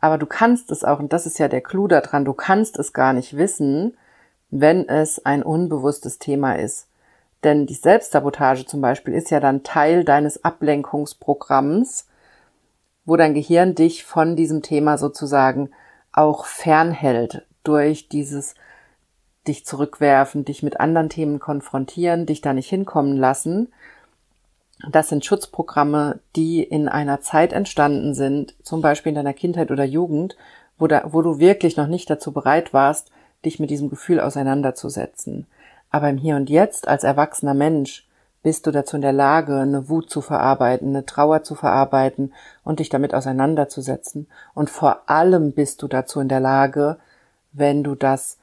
Aber 0.00 0.18
du 0.18 0.26
kannst 0.26 0.70
es 0.70 0.84
auch, 0.84 1.00
und 1.00 1.12
das 1.12 1.26
ist 1.26 1.38
ja 1.38 1.48
der 1.48 1.60
Clou 1.60 1.88
daran, 1.88 2.24
du 2.24 2.32
kannst 2.32 2.78
es 2.78 2.92
gar 2.92 3.12
nicht 3.12 3.36
wissen, 3.36 3.96
wenn 4.50 4.88
es 4.88 5.24
ein 5.24 5.42
unbewusstes 5.42 6.18
Thema 6.18 6.54
ist. 6.54 6.86
Denn 7.44 7.66
die 7.66 7.74
Selbstsabotage 7.74 8.66
zum 8.66 8.80
Beispiel 8.80 9.14
ist 9.14 9.30
ja 9.30 9.40
dann 9.40 9.62
Teil 9.62 10.04
deines 10.04 10.44
Ablenkungsprogramms, 10.44 12.08
wo 13.04 13.16
dein 13.16 13.34
Gehirn 13.34 13.74
dich 13.74 14.04
von 14.04 14.36
diesem 14.36 14.62
Thema 14.62 14.98
sozusagen 14.98 15.70
auch 16.12 16.46
fernhält 16.46 17.47
durch 17.68 18.08
dieses 18.08 18.54
dich 19.46 19.64
zurückwerfen, 19.64 20.44
dich 20.44 20.62
mit 20.62 20.80
anderen 20.80 21.08
Themen 21.08 21.38
konfrontieren, 21.38 22.26
dich 22.26 22.40
da 22.40 22.52
nicht 22.52 22.68
hinkommen 22.68 23.16
lassen. 23.16 23.72
Das 24.90 25.08
sind 25.08 25.24
Schutzprogramme, 25.24 26.20
die 26.36 26.62
in 26.62 26.88
einer 26.88 27.20
Zeit 27.20 27.52
entstanden 27.52 28.14
sind, 28.14 28.54
zum 28.62 28.80
Beispiel 28.80 29.10
in 29.10 29.16
deiner 29.16 29.34
Kindheit 29.34 29.70
oder 29.70 29.84
Jugend, 29.84 30.36
wo, 30.78 30.86
da, 30.86 31.02
wo 31.12 31.22
du 31.22 31.38
wirklich 31.38 31.76
noch 31.76 31.88
nicht 31.88 32.08
dazu 32.08 32.32
bereit 32.32 32.72
warst, 32.72 33.10
dich 33.44 33.58
mit 33.58 33.70
diesem 33.70 33.90
Gefühl 33.90 34.20
auseinanderzusetzen. 34.20 35.46
Aber 35.90 36.08
im 36.08 36.18
Hier 36.18 36.36
und 36.36 36.50
Jetzt 36.50 36.86
als 36.86 37.04
erwachsener 37.04 37.54
Mensch 37.54 38.06
bist 38.42 38.66
du 38.66 38.70
dazu 38.70 38.96
in 38.96 39.02
der 39.02 39.12
Lage, 39.12 39.56
eine 39.56 39.88
Wut 39.88 40.10
zu 40.10 40.20
verarbeiten, 40.20 40.88
eine 40.88 41.04
Trauer 41.04 41.42
zu 41.42 41.54
verarbeiten 41.54 42.32
und 42.62 42.78
dich 42.78 42.88
damit 42.88 43.14
auseinanderzusetzen. 43.14 44.28
Und 44.54 44.70
vor 44.70 45.02
allem 45.10 45.52
bist 45.52 45.82
du 45.82 45.88
dazu 45.88 46.20
in 46.20 46.28
der 46.28 46.40
Lage, 46.40 46.98
wenn 47.58 47.82
du 47.84 47.94
das 47.94 48.38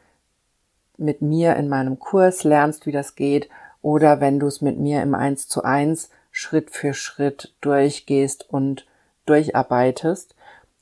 mit 0.97 1.21
mir 1.21 1.55
in 1.55 1.67
meinem 1.67 1.99
Kurs 1.99 2.43
lernst, 2.43 2.85
wie 2.85 2.91
das 2.91 3.15
geht, 3.15 3.49
oder 3.81 4.19
wenn 4.19 4.39
du 4.39 4.47
es 4.47 4.61
mit 4.61 4.79
mir 4.79 5.01
im 5.03 5.13
Eins 5.13 5.47
zu 5.47 5.63
eins 5.63 6.09
Schritt 6.31 6.71
für 6.71 6.93
Schritt 6.93 7.53
durchgehst 7.61 8.49
und 8.49 8.85
durcharbeitest. 9.25 10.35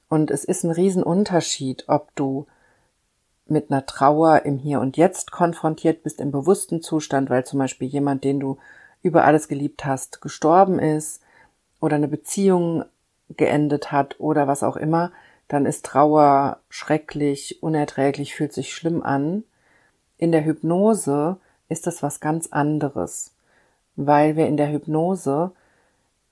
Und 0.10 0.32
es 0.32 0.44
ist 0.44 0.64
ein 0.64 0.72
Riesenunterschied, 0.72 1.86
ob 1.88 2.16
du 2.16 2.48
mit 3.46 3.72
einer 3.72 3.86
Trauer 3.86 4.46
im 4.46 4.58
Hier 4.58 4.80
und 4.80 4.98
Jetzt 4.98 5.32
konfrontiert 5.32 6.04
bist, 6.04 6.22
im 6.22 6.32
bewussten 6.32 6.82
Zustand, 6.82 7.30
weil 7.30 7.46
zum 7.46 7.60
Beispiel 7.60 7.88
jemand, 7.88 8.24
den 8.24 8.40
du 8.40 8.58
über 9.02 9.26
alles 9.26 9.48
geliebt 9.48 9.86
hast, 9.86 10.22
gestorben 10.22 10.80
ist 10.80 11.22
oder 11.82 11.98
eine 11.98 12.08
Beziehung 12.08 12.86
geendet 13.30 13.92
hat 13.92 14.20
oder 14.20 14.48
was 14.48 14.64
auch 14.64 14.78
immer, 14.78 15.12
dann 15.54 15.68
ist 15.68 15.86
Trauer 15.86 16.62
schrecklich, 16.68 17.62
unerträglich, 17.62 18.34
fühlt 18.34 18.54
sich 18.54 18.74
schlimm 18.74 19.04
an. 19.04 19.44
In 20.18 20.32
der 20.32 20.46
Hypnose 20.46 21.38
ist 21.70 21.86
das 21.86 22.02
was 22.02 22.20
ganz 22.20 22.48
anderes, 22.48 23.36
weil 23.96 24.36
wir 24.36 24.48
in 24.48 24.58
der 24.58 24.72
Hypnose 24.72 25.52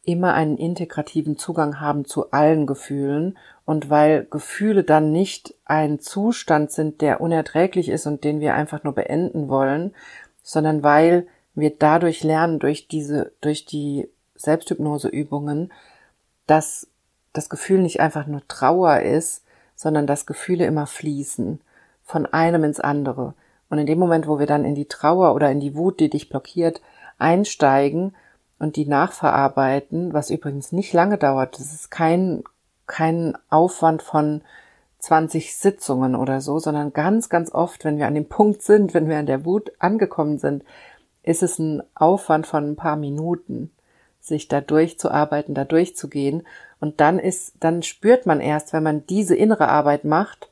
immer 0.03 0.33
einen 0.33 0.57
integrativen 0.57 1.37
Zugang 1.37 1.79
haben 1.79 2.05
zu 2.05 2.31
allen 2.31 2.65
Gefühlen 2.65 3.37
und 3.63 3.91
weil 3.91 4.25
Gefühle 4.25 4.83
dann 4.83 5.11
nicht 5.11 5.53
ein 5.65 5.99
Zustand 5.99 6.71
sind, 6.71 7.01
der 7.01 7.21
unerträglich 7.21 7.89
ist 7.89 8.07
und 8.07 8.23
den 8.23 8.39
wir 8.39 8.55
einfach 8.55 8.83
nur 8.83 8.95
beenden 8.95 9.49
wollen, 9.49 9.93
sondern 10.41 10.81
weil 10.81 11.27
wir 11.53 11.69
dadurch 11.77 12.23
lernen, 12.23 12.57
durch 12.57 12.87
diese, 12.87 13.33
durch 13.39 13.65
die 13.65 14.09
Selbsthypnoseübungen, 14.33 15.71
dass 16.47 16.87
das 17.33 17.49
Gefühl 17.49 17.81
nicht 17.81 17.99
einfach 17.99 18.27
nur 18.27 18.47
Trauer 18.47 18.99
ist, 19.01 19.43
sondern 19.75 20.07
dass 20.07 20.25
Gefühle 20.25 20.65
immer 20.65 20.87
fließen, 20.87 21.61
von 22.03 22.25
einem 22.25 22.63
ins 22.63 22.79
andere. 22.79 23.33
Und 23.69 23.79
in 23.79 23.85
dem 23.85 23.99
Moment, 23.99 24.27
wo 24.27 24.37
wir 24.37 24.47
dann 24.47 24.65
in 24.65 24.75
die 24.75 24.87
Trauer 24.87 25.33
oder 25.33 25.49
in 25.49 25.59
die 25.59 25.75
Wut, 25.75 25.99
die 25.99 26.09
dich 26.09 26.29
blockiert, 26.29 26.81
einsteigen 27.17 28.13
und 28.59 28.75
die 28.75 28.85
nachverarbeiten, 28.85 30.13
was 30.13 30.29
übrigens 30.29 30.71
nicht 30.71 30.93
lange 30.93 31.17
dauert, 31.17 31.57
das 31.57 31.73
ist 31.73 31.89
kein, 31.89 32.43
kein 32.85 33.37
Aufwand 33.49 34.01
von 34.01 34.41
20 34.99 35.55
Sitzungen 35.55 36.15
oder 36.15 36.41
so, 36.41 36.59
sondern 36.59 36.93
ganz, 36.93 37.29
ganz 37.29 37.51
oft, 37.51 37.85
wenn 37.85 37.97
wir 37.97 38.07
an 38.07 38.13
dem 38.13 38.27
Punkt 38.27 38.61
sind, 38.61 38.93
wenn 38.93 39.09
wir 39.09 39.17
an 39.17 39.25
der 39.25 39.45
Wut 39.45 39.71
angekommen 39.79 40.37
sind, 40.37 40.63
ist 41.23 41.43
es 41.43 41.59
ein 41.59 41.81
Aufwand 41.95 42.47
von 42.47 42.71
ein 42.71 42.75
paar 42.75 42.95
Minuten, 42.95 43.71
sich 44.19 44.47
da 44.47 44.61
durchzuarbeiten, 44.61 45.55
da 45.55 45.65
durchzugehen. 45.65 46.43
Und 46.81 46.99
dann 46.99 47.19
ist, 47.19 47.53
dann 47.59 47.83
spürt 47.83 48.25
man 48.25 48.41
erst, 48.41 48.73
wenn 48.73 48.83
man 48.83 49.05
diese 49.05 49.35
innere 49.35 49.69
Arbeit 49.69 50.03
macht, 50.03 50.49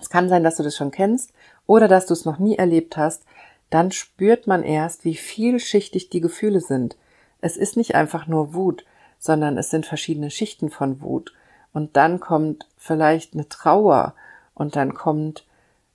es 0.00 0.10
kann 0.10 0.28
sein, 0.28 0.44
dass 0.44 0.56
du 0.56 0.62
das 0.62 0.76
schon 0.76 0.90
kennst 0.90 1.32
oder 1.66 1.88
dass 1.88 2.06
du 2.06 2.12
es 2.12 2.24
noch 2.24 2.38
nie 2.38 2.56
erlebt 2.56 2.96
hast, 2.96 3.24
dann 3.70 3.90
spürt 3.90 4.46
man 4.46 4.62
erst, 4.62 5.04
wie 5.04 5.14
vielschichtig 5.14 6.10
die 6.10 6.20
Gefühle 6.20 6.60
sind. 6.60 6.96
Es 7.40 7.56
ist 7.56 7.76
nicht 7.76 7.94
einfach 7.94 8.26
nur 8.26 8.54
Wut, 8.54 8.84
sondern 9.18 9.56
es 9.56 9.70
sind 9.70 9.86
verschiedene 9.86 10.30
Schichten 10.30 10.70
von 10.70 11.00
Wut. 11.00 11.32
Und 11.72 11.96
dann 11.96 12.20
kommt 12.20 12.68
vielleicht 12.76 13.32
eine 13.32 13.48
Trauer 13.48 14.14
und 14.54 14.76
dann 14.76 14.94
kommt 14.94 15.46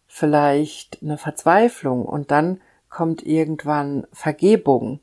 vielleicht 0.07 0.97
eine 1.03 1.17
Verzweiflung 1.19 2.05
und 2.05 2.31
dann 2.31 2.59
kommt 2.89 3.23
irgendwann 3.23 4.07
Vergebung 4.11 4.99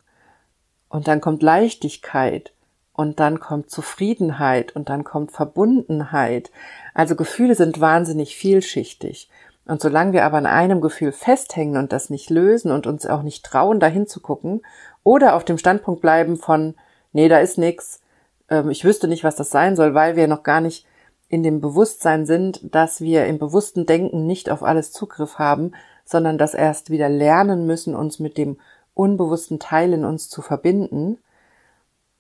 und 0.89 1.07
dann 1.07 1.21
kommt 1.21 1.43
Leichtigkeit 1.43 2.53
und 2.97 3.21
dann 3.21 3.41
kommt 3.41 3.71
Zufriedenheit 3.71 4.75
und 4.75 4.89
dann 4.89 5.05
kommt 5.05 5.33
Verbundenheit. 5.33 6.51
Also 6.95 7.15
Gefühle 7.15 7.55
sind 7.55 7.81
wahnsinnig 7.81 8.37
vielschichtig. 8.37 9.29
Und 9.67 9.81
solange 9.81 10.13
wir 10.13 10.25
aber 10.25 10.39
an 10.39 10.47
einem 10.47 10.81
Gefühl 10.81 11.13
festhängen 11.13 11.77
und 11.77 11.93
das 11.93 12.09
nicht 12.09 12.31
lösen 12.31 12.71
und 12.71 12.87
uns 12.87 13.05
auch 13.07 13.23
nicht 13.23 13.45
trauen, 13.45 13.81
dahin 13.81 14.07
zu 14.07 14.21
gucken 14.21 14.63
oder 15.03 15.35
auf 15.35 15.45
dem 15.45 15.59
Standpunkt 15.59 16.01
bleiben 16.01 16.37
von, 16.37 16.75
nee, 17.13 17.29
da 17.29 17.39
ist 17.39 17.59
nix, 17.59 18.01
ähm, 18.49 18.71
ich 18.71 18.85
wüsste 18.85 19.09
nicht, 19.09 19.25
was 19.25 19.37
das 19.37 19.51
sein 19.51 19.77
soll, 19.77 19.93
weil 19.93 20.17
wir 20.17 20.29
noch 20.29 20.43
gar 20.43 20.61
nicht 20.61 20.87
in 21.29 21.43
dem 21.43 21.61
Bewusstsein 21.61 22.25
sind, 22.25 22.61
dass 22.75 23.01
wir 23.01 23.27
im 23.27 23.39
bewussten 23.39 23.85
Denken 23.87 24.27
nicht 24.27 24.49
auf 24.51 24.63
alles 24.63 24.93
Zugriff 24.93 25.39
haben, 25.39 25.73
sondern 26.05 26.39
das 26.39 26.55
erst 26.55 26.91
wieder 26.91 27.09
lernen 27.09 27.67
müssen, 27.67 27.97
uns 27.97 28.21
mit 28.21 28.39
dem 28.39 28.59
unbewussten 28.95 29.59
Teil 29.59 29.93
in 29.93 30.05
uns 30.05 30.29
zu 30.29 30.41
verbinden, 30.41 31.19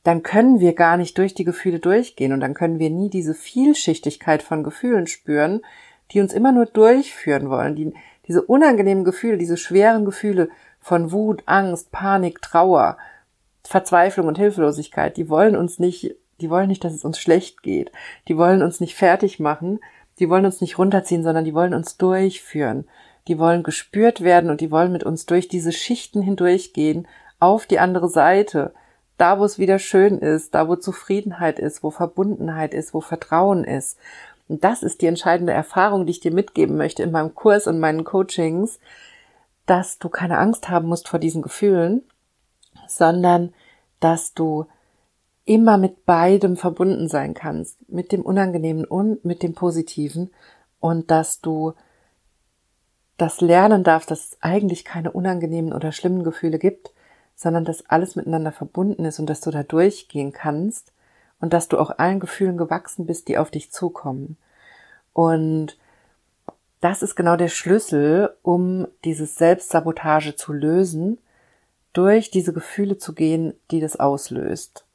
dann 0.07 0.23
können 0.23 0.61
wir 0.61 0.75
gar 0.75 0.97
nicht 0.97 1.19
durch 1.19 1.35
die 1.35 1.43
Gefühle 1.43 1.81
durchgehen 1.81 2.33
und 2.33 2.39
dann 2.39 2.55
können 2.55 2.79
wir 2.79 2.91
nie 2.91 3.11
diese 3.11 3.35
Vielschichtigkeit 3.35 4.41
von 4.41 4.63
Gefühlen 4.63 5.09
spüren, 5.09 5.63
die 6.13 6.21
uns 6.21 6.33
immer 6.33 6.53
nur 6.53 6.67
durchführen 6.67 7.51
wollen, 7.51 7.75
die, 7.75 7.93
diese 8.29 8.43
unangenehmen 8.43 9.03
Gefühle, 9.03 9.37
diese 9.37 9.57
schweren 9.57 10.05
Gefühle 10.05 10.49
von 10.81 11.11
Wut, 11.11 11.43
Angst, 11.47 11.91
Panik, 11.91 12.41
Trauer, 12.41 12.99
Verzweiflung 13.65 14.29
und 14.29 14.39
Hilflosigkeit, 14.39 15.17
die 15.17 15.29
wollen 15.29 15.57
uns 15.57 15.81
nicht, 15.81 16.15
die 16.41 16.51
wollen 16.51 16.69
nicht, 16.69 16.85
dass 16.85 16.95
es 16.95 17.05
uns 17.05 17.19
schlecht 17.19 17.65
geht, 17.65 17.91
die 18.29 18.37
wollen 18.37 18.63
uns 18.63 18.79
nicht 18.79 18.95
fertig 18.95 19.41
machen, 19.41 19.81
die 20.21 20.31
wollen 20.31 20.47
uns 20.47 20.61
nicht 20.61 20.79
runterziehen, 20.79 21.25
sondern 21.25 21.45
die 21.45 21.55
wollen 21.55 21.75
uns 21.75 21.97
durchführen, 21.97 22.87
die 23.27 23.41
wollen 23.41 23.65
gespürt 23.65 24.21
werden 24.21 24.51
und 24.51 24.61
die 24.61 24.71
wollen 24.71 24.93
mit 24.93 25.03
uns 25.03 25.27
durch 25.27 25.49
diese 25.49 25.73
Schichten 25.73 26.23
hindurchgehen 26.23 27.09
auf 27.41 27.67
die 27.67 27.81
andere 27.81 28.09
Seite, 28.09 28.73
da 29.17 29.39
wo 29.39 29.45
es 29.45 29.59
wieder 29.59 29.79
schön 29.79 30.19
ist, 30.19 30.55
da 30.55 30.69
wo 30.69 30.77
Zufriedenheit 30.77 31.59
ist, 31.59 31.83
wo 31.83 31.91
Verbundenheit 31.91 32.75
ist, 32.75 32.95
wo 32.95 33.01
Vertrauen 33.01 33.65
ist. 33.65 33.99
Und 34.49 34.63
das 34.63 34.83
ist 34.83 35.03
die 35.03 35.07
entscheidende 35.07 35.53
Erfahrung, 35.53 36.07
die 36.07 36.13
ich 36.13 36.21
dir 36.21 36.33
mitgeben 36.33 36.77
möchte 36.77 37.03
in 37.03 37.11
meinem 37.11 37.35
Kurs 37.35 37.67
und 37.67 37.81
meinen 37.81 38.05
Coachings, 38.05 38.79
dass 39.65 39.99
du 39.99 40.09
keine 40.09 40.39
Angst 40.39 40.69
haben 40.69 40.89
musst 40.89 41.09
vor 41.09 41.19
diesen 41.19 41.43
Gefühlen, 41.43 42.03
sondern 42.87 43.53
dass 43.99 44.35
du 44.35 44.67
immer 45.45 45.79
mit 45.79 46.05
beidem 46.07 46.57
verbunden 46.57 47.09
sein 47.09 47.35
kannst, 47.35 47.89
mit 47.89 48.13
dem 48.13 48.23
Unangenehmen 48.23 48.85
und 48.85 49.25
mit 49.25 49.43
dem 49.43 49.55
Positiven 49.55 50.31
und 50.81 51.11
dass 51.11 51.41
du 51.41 51.73
das 53.17 53.41
lernen 53.41 53.83
darfst, 53.83 54.11
dass 54.11 54.21
es 54.21 54.37
eigentlich 54.41 54.85
keine 54.85 55.13
unangenehmen 55.13 55.73
oder 55.73 55.93
schlimmen 55.93 56.23
Gefühle 56.23 56.59
gibt, 56.59 56.93
sondern 57.37 57.65
dass 57.65 57.87
alles 57.89 58.17
miteinander 58.17 58.51
verbunden 58.51 59.05
ist 59.05 59.21
und 59.21 59.27
dass 59.27 59.41
du 59.41 59.51
da 59.51 59.63
durchgehen 59.63 60.33
kannst 60.33 60.93
und 61.39 61.53
dass 61.53 61.69
du 61.69 61.79
auch 61.79 61.99
allen 61.99 62.19
Gefühlen 62.19 62.57
gewachsen 62.57 63.07
bist, 63.07 63.29
die 63.29 63.39
auf 63.39 63.51
dich 63.51 63.71
zukommen. 63.71 64.39
Und 65.13 65.79
das 66.81 67.03
ist 67.03 67.15
genau 67.15 67.37
der 67.37 67.49
Schlüssel, 67.49 68.35
um 68.43 68.89
dieses 69.05 69.37
Selbstsabotage 69.37 70.35
zu 70.35 70.53
lösen, 70.53 71.19
durch 71.93 72.31
diese 72.31 72.53
Gefühle 72.53 72.99
zu 72.99 73.15
gehen, 73.15 73.55
die 73.71 73.81
das 73.81 73.97
auslöst. 74.01 74.86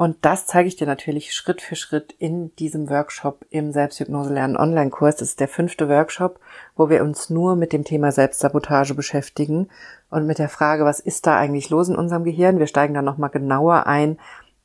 Und 0.00 0.16
das 0.22 0.46
zeige 0.46 0.66
ich 0.66 0.76
dir 0.76 0.86
natürlich 0.86 1.34
Schritt 1.34 1.60
für 1.60 1.76
Schritt 1.76 2.14
in 2.18 2.56
diesem 2.56 2.88
Workshop 2.88 3.44
im 3.50 3.70
Selbsthypnose 3.70 4.32
lernen 4.32 4.56
Online-Kurs. 4.56 5.16
Das 5.16 5.28
ist 5.28 5.40
der 5.40 5.46
fünfte 5.46 5.90
Workshop, 5.90 6.40
wo 6.74 6.88
wir 6.88 7.02
uns 7.02 7.28
nur 7.28 7.54
mit 7.54 7.74
dem 7.74 7.84
Thema 7.84 8.10
Selbstsabotage 8.10 8.94
beschäftigen 8.94 9.68
und 10.08 10.26
mit 10.26 10.38
der 10.38 10.48
Frage, 10.48 10.86
was 10.86 11.00
ist 11.00 11.26
da 11.26 11.36
eigentlich 11.36 11.68
los 11.68 11.90
in 11.90 11.96
unserem 11.96 12.24
Gehirn? 12.24 12.58
Wir 12.58 12.66
steigen 12.66 12.94
dann 12.94 13.04
nochmal 13.04 13.28
genauer 13.28 13.86
ein 13.86 14.18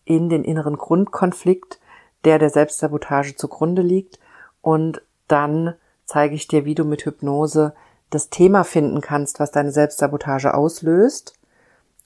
in 0.06 0.30
den 0.30 0.46
inneren 0.46 0.78
Grundkonflikt, 0.78 1.82
der 2.24 2.40
der 2.40 2.50
Selbstsabotage 2.50 3.36
zugrunde 3.36 3.82
liegt. 3.82 4.20
Und 4.62 5.02
dann 5.28 5.74
zeige 6.06 6.36
ich 6.36 6.48
dir, 6.48 6.64
wie 6.64 6.76
du 6.76 6.86
mit 6.86 7.04
Hypnose 7.04 7.74
das 8.10 8.30
Thema 8.30 8.64
finden 8.64 9.02
kannst, 9.02 9.42
was 9.42 9.52
deine 9.52 9.74
Selbstsabotage 9.74 10.54
auslöst 10.54 11.38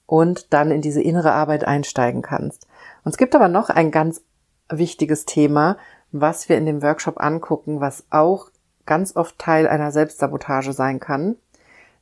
und 0.06 0.52
dann 0.52 0.72
in 0.72 0.80
diese 0.82 1.00
innere 1.00 1.30
Arbeit 1.30 1.64
einsteigen 1.64 2.22
kannst. 2.22 2.66
Und 3.04 3.12
es 3.12 3.18
gibt 3.18 3.34
aber 3.34 3.48
noch 3.48 3.70
ein 3.70 3.90
ganz 3.90 4.22
wichtiges 4.68 5.24
Thema, 5.26 5.76
was 6.12 6.48
wir 6.48 6.58
in 6.58 6.66
dem 6.66 6.82
Workshop 6.82 7.20
angucken, 7.20 7.80
was 7.80 8.04
auch 8.10 8.50
ganz 8.86 9.16
oft 9.16 9.38
Teil 9.38 9.68
einer 9.68 9.92
Selbstsabotage 9.92 10.72
sein 10.72 11.00
kann, 11.00 11.36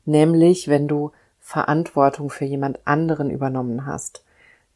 nämlich 0.05 0.69
wenn 0.69 0.89
du 0.89 1.13
Verantwortung 1.41 2.31
für 2.31 2.45
jemand 2.45 2.87
anderen 2.87 3.31
übernommen 3.31 3.87
hast. 3.87 4.25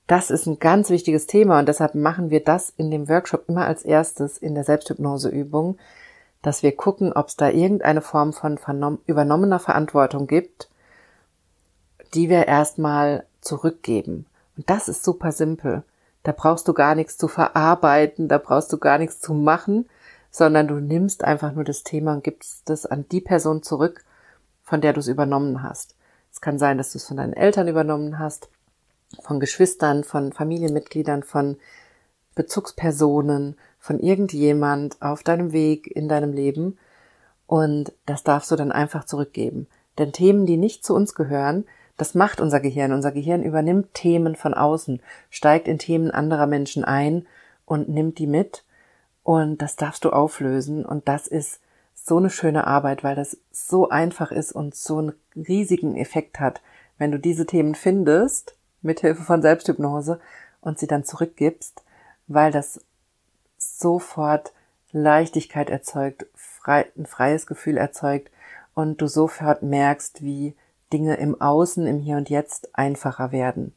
Das 0.06 0.30
ist 0.30 0.46
ein 0.46 0.58
ganz 0.58 0.90
wichtiges 0.90 1.26
Thema 1.26 1.58
und 1.58 1.68
deshalb 1.68 1.94
machen 1.94 2.30
wir 2.30 2.42
das 2.42 2.70
in 2.76 2.90
dem 2.90 3.08
Workshop 3.08 3.44
immer 3.48 3.66
als 3.66 3.82
erstes 3.82 4.36
in 4.36 4.54
der 4.54 4.64
Selbsthypnoseübung, 4.64 5.78
dass 6.42 6.62
wir 6.62 6.74
gucken, 6.76 7.12
ob 7.12 7.28
es 7.28 7.36
da 7.36 7.48
irgendeine 7.48 8.02
Form 8.02 8.32
von 8.32 8.58
übernommener 9.06 9.60
Verantwortung 9.60 10.26
gibt, 10.26 10.68
die 12.14 12.28
wir 12.28 12.48
erstmal 12.48 13.24
zurückgeben. 13.40 14.26
Und 14.56 14.68
das 14.68 14.88
ist 14.88 15.04
super 15.04 15.32
simpel. 15.32 15.84
Da 16.22 16.32
brauchst 16.32 16.68
du 16.68 16.74
gar 16.74 16.94
nichts 16.94 17.16
zu 17.18 17.28
verarbeiten, 17.28 18.28
da 18.28 18.38
brauchst 18.38 18.72
du 18.72 18.78
gar 18.78 18.98
nichts 18.98 19.20
zu 19.20 19.34
machen, 19.34 19.88
sondern 20.30 20.68
du 20.68 20.74
nimmst 20.76 21.24
einfach 21.24 21.52
nur 21.52 21.64
das 21.64 21.82
Thema 21.82 22.14
und 22.14 22.24
gibst 22.24 22.70
es 22.70 22.86
an 22.86 23.06
die 23.10 23.20
Person 23.20 23.62
zurück, 23.62 24.04
von 24.62 24.80
der 24.80 24.92
du 24.92 25.00
es 25.00 25.08
übernommen 25.08 25.62
hast. 25.62 25.94
Es 26.32 26.40
kann 26.40 26.58
sein, 26.58 26.78
dass 26.78 26.92
du 26.92 26.98
es 26.98 27.06
von 27.06 27.18
deinen 27.18 27.34
Eltern 27.34 27.68
übernommen 27.68 28.18
hast, 28.18 28.48
von 29.22 29.40
Geschwistern, 29.40 30.04
von 30.04 30.32
Familienmitgliedern, 30.32 31.22
von 31.22 31.58
Bezugspersonen, 32.34 33.56
von 33.78 33.98
irgendjemand 33.98 35.00
auf 35.02 35.22
deinem 35.22 35.52
Weg 35.52 35.86
in 35.86 36.08
deinem 36.08 36.32
Leben. 36.32 36.78
Und 37.46 37.92
das 38.06 38.22
darfst 38.22 38.50
du 38.50 38.56
dann 38.56 38.72
einfach 38.72 39.04
zurückgeben. 39.04 39.66
Denn 39.98 40.12
Themen, 40.12 40.46
die 40.46 40.56
nicht 40.56 40.84
zu 40.84 40.94
uns 40.94 41.14
gehören, 41.14 41.66
das 42.02 42.14
macht 42.14 42.40
unser 42.40 42.60
Gehirn. 42.60 42.92
Unser 42.92 43.12
Gehirn 43.12 43.42
übernimmt 43.42 43.94
Themen 43.94 44.36
von 44.36 44.54
außen, 44.54 45.00
steigt 45.30 45.68
in 45.68 45.78
Themen 45.78 46.10
anderer 46.10 46.46
Menschen 46.46 46.84
ein 46.84 47.26
und 47.64 47.88
nimmt 47.88 48.18
die 48.18 48.26
mit. 48.26 48.64
Und 49.22 49.62
das 49.62 49.76
darfst 49.76 50.04
du 50.04 50.10
auflösen. 50.10 50.84
Und 50.84 51.08
das 51.08 51.26
ist 51.26 51.60
so 51.94 52.18
eine 52.18 52.30
schöne 52.30 52.66
Arbeit, 52.66 53.04
weil 53.04 53.14
das 53.14 53.38
so 53.52 53.88
einfach 53.88 54.32
ist 54.32 54.52
und 54.52 54.74
so 54.74 54.98
einen 54.98 55.12
riesigen 55.36 55.96
Effekt 55.96 56.40
hat, 56.40 56.60
wenn 56.98 57.12
du 57.12 57.18
diese 57.18 57.46
Themen 57.46 57.74
findest, 57.74 58.56
mithilfe 58.82 59.22
von 59.22 59.40
Selbsthypnose 59.40 60.20
und 60.60 60.78
sie 60.78 60.86
dann 60.86 61.04
zurückgibst 61.04 61.82
weil 62.26 62.52
das 62.52 62.80
sofort 63.58 64.52
Leichtigkeit 64.92 65.70
erzeugt, 65.70 66.26
frei, 66.34 66.86
ein 66.96 67.06
freies 67.06 67.46
Gefühl 67.46 67.76
erzeugt 67.76 68.30
und 68.74 69.00
du 69.00 69.06
sofort 69.06 69.62
merkst, 69.62 70.22
wie 70.22 70.54
Dinge 70.92 71.14
im 71.14 71.40
Außen, 71.40 71.86
im 71.86 71.98
Hier 71.98 72.16
und 72.16 72.30
Jetzt 72.30 72.76
einfacher 72.76 73.32
werden. 73.32 73.74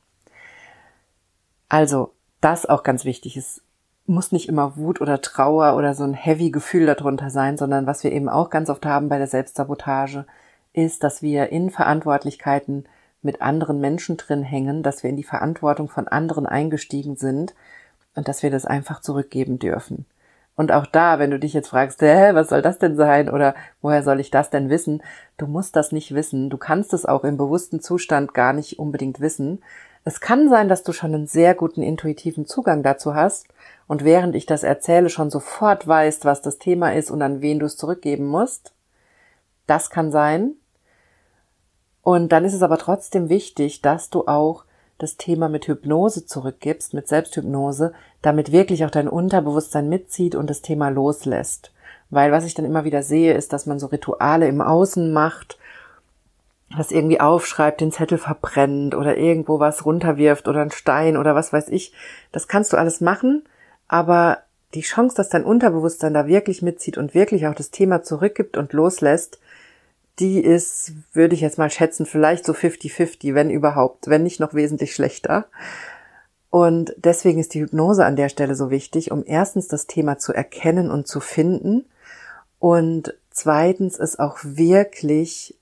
Also, 1.69 2.11
das 2.41 2.65
auch 2.65 2.83
ganz 2.83 3.05
wichtig 3.05 3.37
ist, 3.37 3.61
muss 4.05 4.31
nicht 4.31 4.47
immer 4.47 4.77
Wut 4.77 5.01
oder 5.01 5.21
Trauer 5.21 5.75
oder 5.75 5.95
so 5.95 6.03
ein 6.03 6.13
heavy 6.13 6.51
Gefühl 6.51 6.85
darunter 6.85 7.29
sein, 7.29 7.57
sondern 7.57 7.87
was 7.87 8.03
wir 8.03 8.11
eben 8.11 8.29
auch 8.29 8.49
ganz 8.49 8.69
oft 8.69 8.85
haben 8.85 9.09
bei 9.09 9.17
der 9.17 9.27
Selbstsabotage, 9.27 10.25
ist, 10.73 11.03
dass 11.03 11.21
wir 11.21 11.49
in 11.49 11.71
Verantwortlichkeiten 11.71 12.85
mit 13.21 13.41
anderen 13.41 13.79
Menschen 13.79 14.17
drin 14.17 14.43
hängen, 14.43 14.83
dass 14.83 15.01
wir 15.01 15.09
in 15.09 15.17
die 15.17 15.23
Verantwortung 15.23 15.89
von 15.89 16.07
anderen 16.07 16.45
eingestiegen 16.45 17.15
sind 17.15 17.55
und 18.13 18.27
dass 18.27 18.43
wir 18.43 18.51
das 18.51 18.65
einfach 18.65 19.01
zurückgeben 19.01 19.57
dürfen. 19.57 20.05
Und 20.55 20.71
auch 20.71 20.85
da, 20.85 21.19
wenn 21.19 21.31
du 21.31 21.39
dich 21.39 21.53
jetzt 21.53 21.67
fragst, 21.67 22.01
hä, 22.01 22.33
was 22.33 22.49
soll 22.49 22.61
das 22.61 22.79
denn 22.79 22.95
sein 22.95 23.29
oder 23.29 23.55
woher 23.81 24.03
soll 24.03 24.19
ich 24.19 24.31
das 24.31 24.49
denn 24.49 24.69
wissen? 24.69 25.03
Du 25.37 25.47
musst 25.47 25.75
das 25.75 25.91
nicht 25.91 26.15
wissen. 26.15 26.49
Du 26.49 26.57
kannst 26.57 26.93
es 26.93 27.05
auch 27.05 27.25
im 27.25 27.35
bewussten 27.35 27.81
Zustand 27.81 28.33
gar 28.33 28.53
nicht 28.53 28.79
unbedingt 28.79 29.19
wissen. 29.19 29.61
Es 30.05 30.21
kann 30.21 30.49
sein, 30.49 30.69
dass 30.69 30.83
du 30.83 30.93
schon 30.93 31.13
einen 31.13 31.27
sehr 31.27 31.55
guten 31.55 31.81
intuitiven 31.81 32.45
Zugang 32.45 32.83
dazu 32.83 33.15
hast 33.15 33.47
und 33.87 34.03
während 34.03 34.35
ich 34.35 34.45
das 34.45 34.63
erzähle 34.63 35.09
schon 35.09 35.31
sofort 35.31 35.87
weißt, 35.87 36.25
was 36.25 36.41
das 36.41 36.57
Thema 36.59 36.93
ist 36.93 37.11
und 37.11 37.21
an 37.21 37.41
wen 37.41 37.59
du 37.59 37.65
es 37.65 37.75
zurückgeben 37.75 38.27
musst. 38.27 38.73
Das 39.67 39.89
kann 39.89 40.11
sein. 40.11 40.53
Und 42.03 42.31
dann 42.31 42.45
ist 42.45 42.53
es 42.53 42.61
aber 42.61 42.77
trotzdem 42.77 43.29
wichtig, 43.29 43.81
dass 43.81 44.11
du 44.11 44.27
auch 44.27 44.64
das 44.97 45.17
Thema 45.17 45.49
mit 45.49 45.67
Hypnose 45.67 46.25
zurückgibst, 46.25 46.93
mit 46.93 47.07
Selbsthypnose, 47.07 47.93
damit 48.21 48.51
wirklich 48.51 48.85
auch 48.85 48.91
dein 48.91 49.07
Unterbewusstsein 49.07 49.89
mitzieht 49.89 50.35
und 50.35 50.49
das 50.49 50.61
Thema 50.61 50.89
loslässt. 50.89 51.71
Weil 52.09 52.31
was 52.31 52.45
ich 52.45 52.53
dann 52.53 52.65
immer 52.65 52.85
wieder 52.85 53.03
sehe, 53.03 53.33
ist, 53.33 53.51
dass 53.51 53.65
man 53.65 53.79
so 53.79 53.87
Rituale 53.87 54.47
im 54.47 54.61
Außen 54.61 55.11
macht, 55.11 55.57
das 56.75 56.91
irgendwie 56.91 57.19
aufschreibt, 57.19 57.81
den 57.81 57.91
Zettel 57.91 58.17
verbrennt 58.17 58.95
oder 58.95 59.17
irgendwo 59.17 59.59
was 59.59 59.85
runterwirft 59.85 60.47
oder 60.47 60.61
ein 60.61 60.71
Stein 60.71 61.17
oder 61.17 61.35
was 61.35 61.53
weiß 61.53 61.69
ich. 61.69 61.93
Das 62.31 62.47
kannst 62.47 62.73
du 62.73 62.77
alles 62.77 63.01
machen, 63.01 63.43
aber 63.87 64.39
die 64.73 64.81
Chance, 64.81 65.15
dass 65.15 65.29
dein 65.29 65.45
Unterbewusstsein 65.45 66.13
da 66.13 66.27
wirklich 66.27 66.61
mitzieht 66.61 66.97
und 66.97 67.13
wirklich 67.13 67.47
auch 67.47 67.55
das 67.55 67.71
Thema 67.71 68.03
zurückgibt 68.03 68.57
und 68.57 68.73
loslässt, 68.73 69.39
die 70.19 70.39
ist, 70.39 70.93
würde 71.13 71.35
ich 71.35 71.41
jetzt 71.41 71.57
mal 71.57 71.69
schätzen, 71.69 72.05
vielleicht 72.05 72.45
so 72.45 72.53
50-50, 72.53 73.33
wenn 73.33 73.49
überhaupt, 73.49 74.07
wenn 74.07 74.23
nicht 74.23 74.39
noch 74.39 74.53
wesentlich 74.53 74.93
schlechter. 74.93 75.47
Und 76.49 76.95
deswegen 76.97 77.39
ist 77.39 77.53
die 77.53 77.61
Hypnose 77.61 78.05
an 78.05 78.15
der 78.15 78.29
Stelle 78.29 78.55
so 78.55 78.69
wichtig, 78.69 79.11
um 79.11 79.23
erstens 79.25 79.67
das 79.67 79.87
Thema 79.87 80.17
zu 80.17 80.31
erkennen 80.31 80.89
und 80.89 81.07
zu 81.07 81.19
finden 81.19 81.85
und 82.59 83.13
zweitens 83.29 83.99
es 83.99 84.17
auch 84.17 84.37
wirklich 84.41 85.59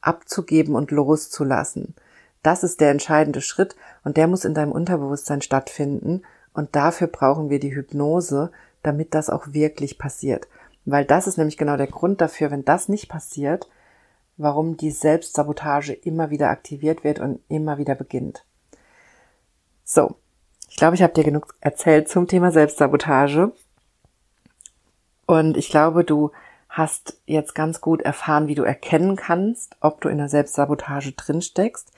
abzugeben 0.00 0.74
und 0.74 0.90
loszulassen. 0.90 1.94
Das 2.42 2.64
ist 2.64 2.80
der 2.80 2.90
entscheidende 2.90 3.40
Schritt 3.40 3.76
und 4.02 4.16
der 4.16 4.26
muss 4.26 4.44
in 4.44 4.54
deinem 4.54 4.72
Unterbewusstsein 4.72 5.42
stattfinden 5.42 6.22
und 6.54 6.74
dafür 6.74 7.06
brauchen 7.06 7.48
wir 7.48 7.60
die 7.60 7.74
Hypnose, 7.74 8.50
damit 8.82 9.14
das 9.14 9.30
auch 9.30 9.52
wirklich 9.52 9.96
passiert. 9.96 10.48
Weil 10.84 11.04
das 11.04 11.28
ist 11.28 11.38
nämlich 11.38 11.56
genau 11.56 11.76
der 11.76 11.86
Grund 11.86 12.20
dafür, 12.20 12.50
wenn 12.50 12.64
das 12.64 12.88
nicht 12.88 13.08
passiert, 13.08 13.68
warum 14.36 14.76
die 14.76 14.90
Selbstsabotage 14.90 15.92
immer 15.92 16.30
wieder 16.30 16.50
aktiviert 16.50 17.04
wird 17.04 17.18
und 17.18 17.40
immer 17.48 17.78
wieder 17.78 17.94
beginnt. 17.94 18.44
So, 19.84 20.16
ich 20.68 20.76
glaube, 20.76 20.94
ich 20.94 21.02
habe 21.02 21.12
dir 21.12 21.24
genug 21.24 21.54
erzählt 21.60 22.08
zum 22.08 22.26
Thema 22.26 22.50
Selbstsabotage. 22.50 23.52
Und 25.26 25.56
ich 25.56 25.68
glaube, 25.68 26.04
du 26.04 26.30
hast 26.68 27.20
jetzt 27.26 27.54
ganz 27.54 27.82
gut 27.82 28.00
erfahren, 28.00 28.48
wie 28.48 28.54
du 28.54 28.62
erkennen 28.62 29.16
kannst, 29.16 29.76
ob 29.80 30.00
du 30.00 30.08
in 30.08 30.18
der 30.18 30.30
Selbstsabotage 30.30 31.12
drinsteckst. 31.12 31.92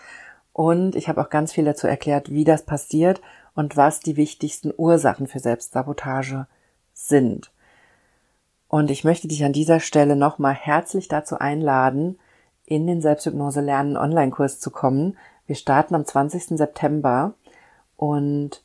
Und 0.53 0.97
ich 0.97 1.09
habe 1.09 1.21
auch 1.21 1.31
ganz 1.31 1.53
viel 1.53 1.65
dazu 1.65 1.87
erklärt, 1.87 2.31
wie 2.31 2.45
das 2.45 2.65
passiert 2.65 3.21
und 3.55 3.77
was 3.77 4.01
die 4.01 4.17
wichtigsten 4.17 4.73
Ursachen 4.77 5.29
für 5.29 5.39
Selbstsabotage 5.39 6.47
sind. 6.93 7.53
Und 8.69 8.91
ich 8.91 9.05
möchte 9.05 9.29
dich 9.29 9.45
an 9.45 9.53
dieser 9.53 9.79
Stelle 9.79 10.17
nochmal 10.17 10.55
herzlich 10.55 11.07
dazu 11.07 11.39
einladen, 11.39 12.19
in 12.67 12.87
den 12.87 13.01
Selbsthypnose 13.01 13.61
lernen 13.61 13.97
Online-Kurs 13.97 14.61
zu 14.61 14.71
kommen. 14.71 15.17
Wir 15.47 15.57
starten 15.57 15.95
am 15.95 16.05
20. 16.05 16.57
September 16.57 17.35
und 17.97 18.63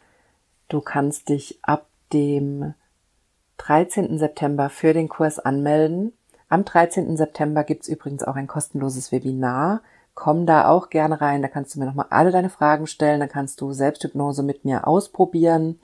du 0.69 0.81
kannst 0.81 1.29
dich 1.29 1.59
ab 1.61 1.85
dem 2.13 2.73
13. 3.57 4.17
September 4.17 4.69
für 4.69 4.93
den 4.93 5.09
Kurs 5.09 5.39
anmelden. 5.39 6.13
Am 6.47 6.65
13. 6.65 7.17
September 7.17 7.63
gibt's 7.63 7.87
übrigens 7.87 8.23
auch 8.23 8.35
ein 8.35 8.47
kostenloses 8.47 9.11
Webinar. 9.11 9.81
Komm 10.15 10.45
da 10.45 10.67
auch 10.67 10.89
gerne 10.89 11.21
rein, 11.21 11.41
da 11.41 11.47
kannst 11.47 11.75
du 11.75 11.79
mir 11.79 11.85
nochmal 11.85 12.07
alle 12.09 12.31
deine 12.31 12.49
Fragen 12.49 12.87
stellen, 12.87 13.19
da 13.19 13.27
kannst 13.27 13.61
du 13.61 13.71
Selbsthypnose 13.71 14.43
mit 14.43 14.65
mir 14.65 14.87
ausprobieren 14.87 15.79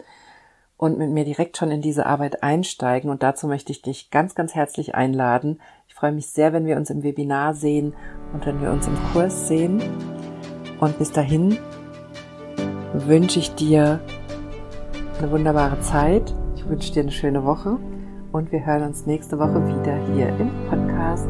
und 0.77 0.97
mit 0.97 1.09
mir 1.09 1.23
direkt 1.23 1.57
schon 1.57 1.71
in 1.71 1.81
diese 1.81 2.05
Arbeit 2.05 2.43
einsteigen. 2.43 3.09
Und 3.09 3.23
dazu 3.23 3.47
möchte 3.47 3.71
ich 3.71 3.81
dich 3.81 4.11
ganz, 4.11 4.35
ganz 4.35 4.55
herzlich 4.55 4.95
einladen. 4.95 5.61
Ich 5.95 5.99
freue 6.01 6.11
mich 6.11 6.27
sehr, 6.27 6.51
wenn 6.51 6.65
wir 6.65 6.75
uns 6.75 6.89
im 6.89 7.03
Webinar 7.03 7.53
sehen 7.53 7.93
und 8.33 8.45
wenn 8.45 8.61
wir 8.61 8.69
uns 8.69 8.85
im 8.85 8.97
Kurs 9.13 9.47
sehen. 9.47 9.81
Und 10.81 10.99
bis 10.99 11.13
dahin 11.13 11.57
wünsche 12.93 13.39
ich 13.39 13.55
dir 13.55 14.01
eine 15.17 15.31
wunderbare 15.31 15.79
Zeit. 15.79 16.35
Ich 16.57 16.67
wünsche 16.67 16.91
dir 16.91 17.03
eine 17.03 17.13
schöne 17.13 17.45
Woche 17.45 17.79
und 18.33 18.51
wir 18.51 18.65
hören 18.65 18.83
uns 18.83 19.05
nächste 19.05 19.39
Woche 19.39 19.65
wieder 19.69 19.95
hier 20.13 20.27
im 20.37 20.51
Podcast. 20.69 21.29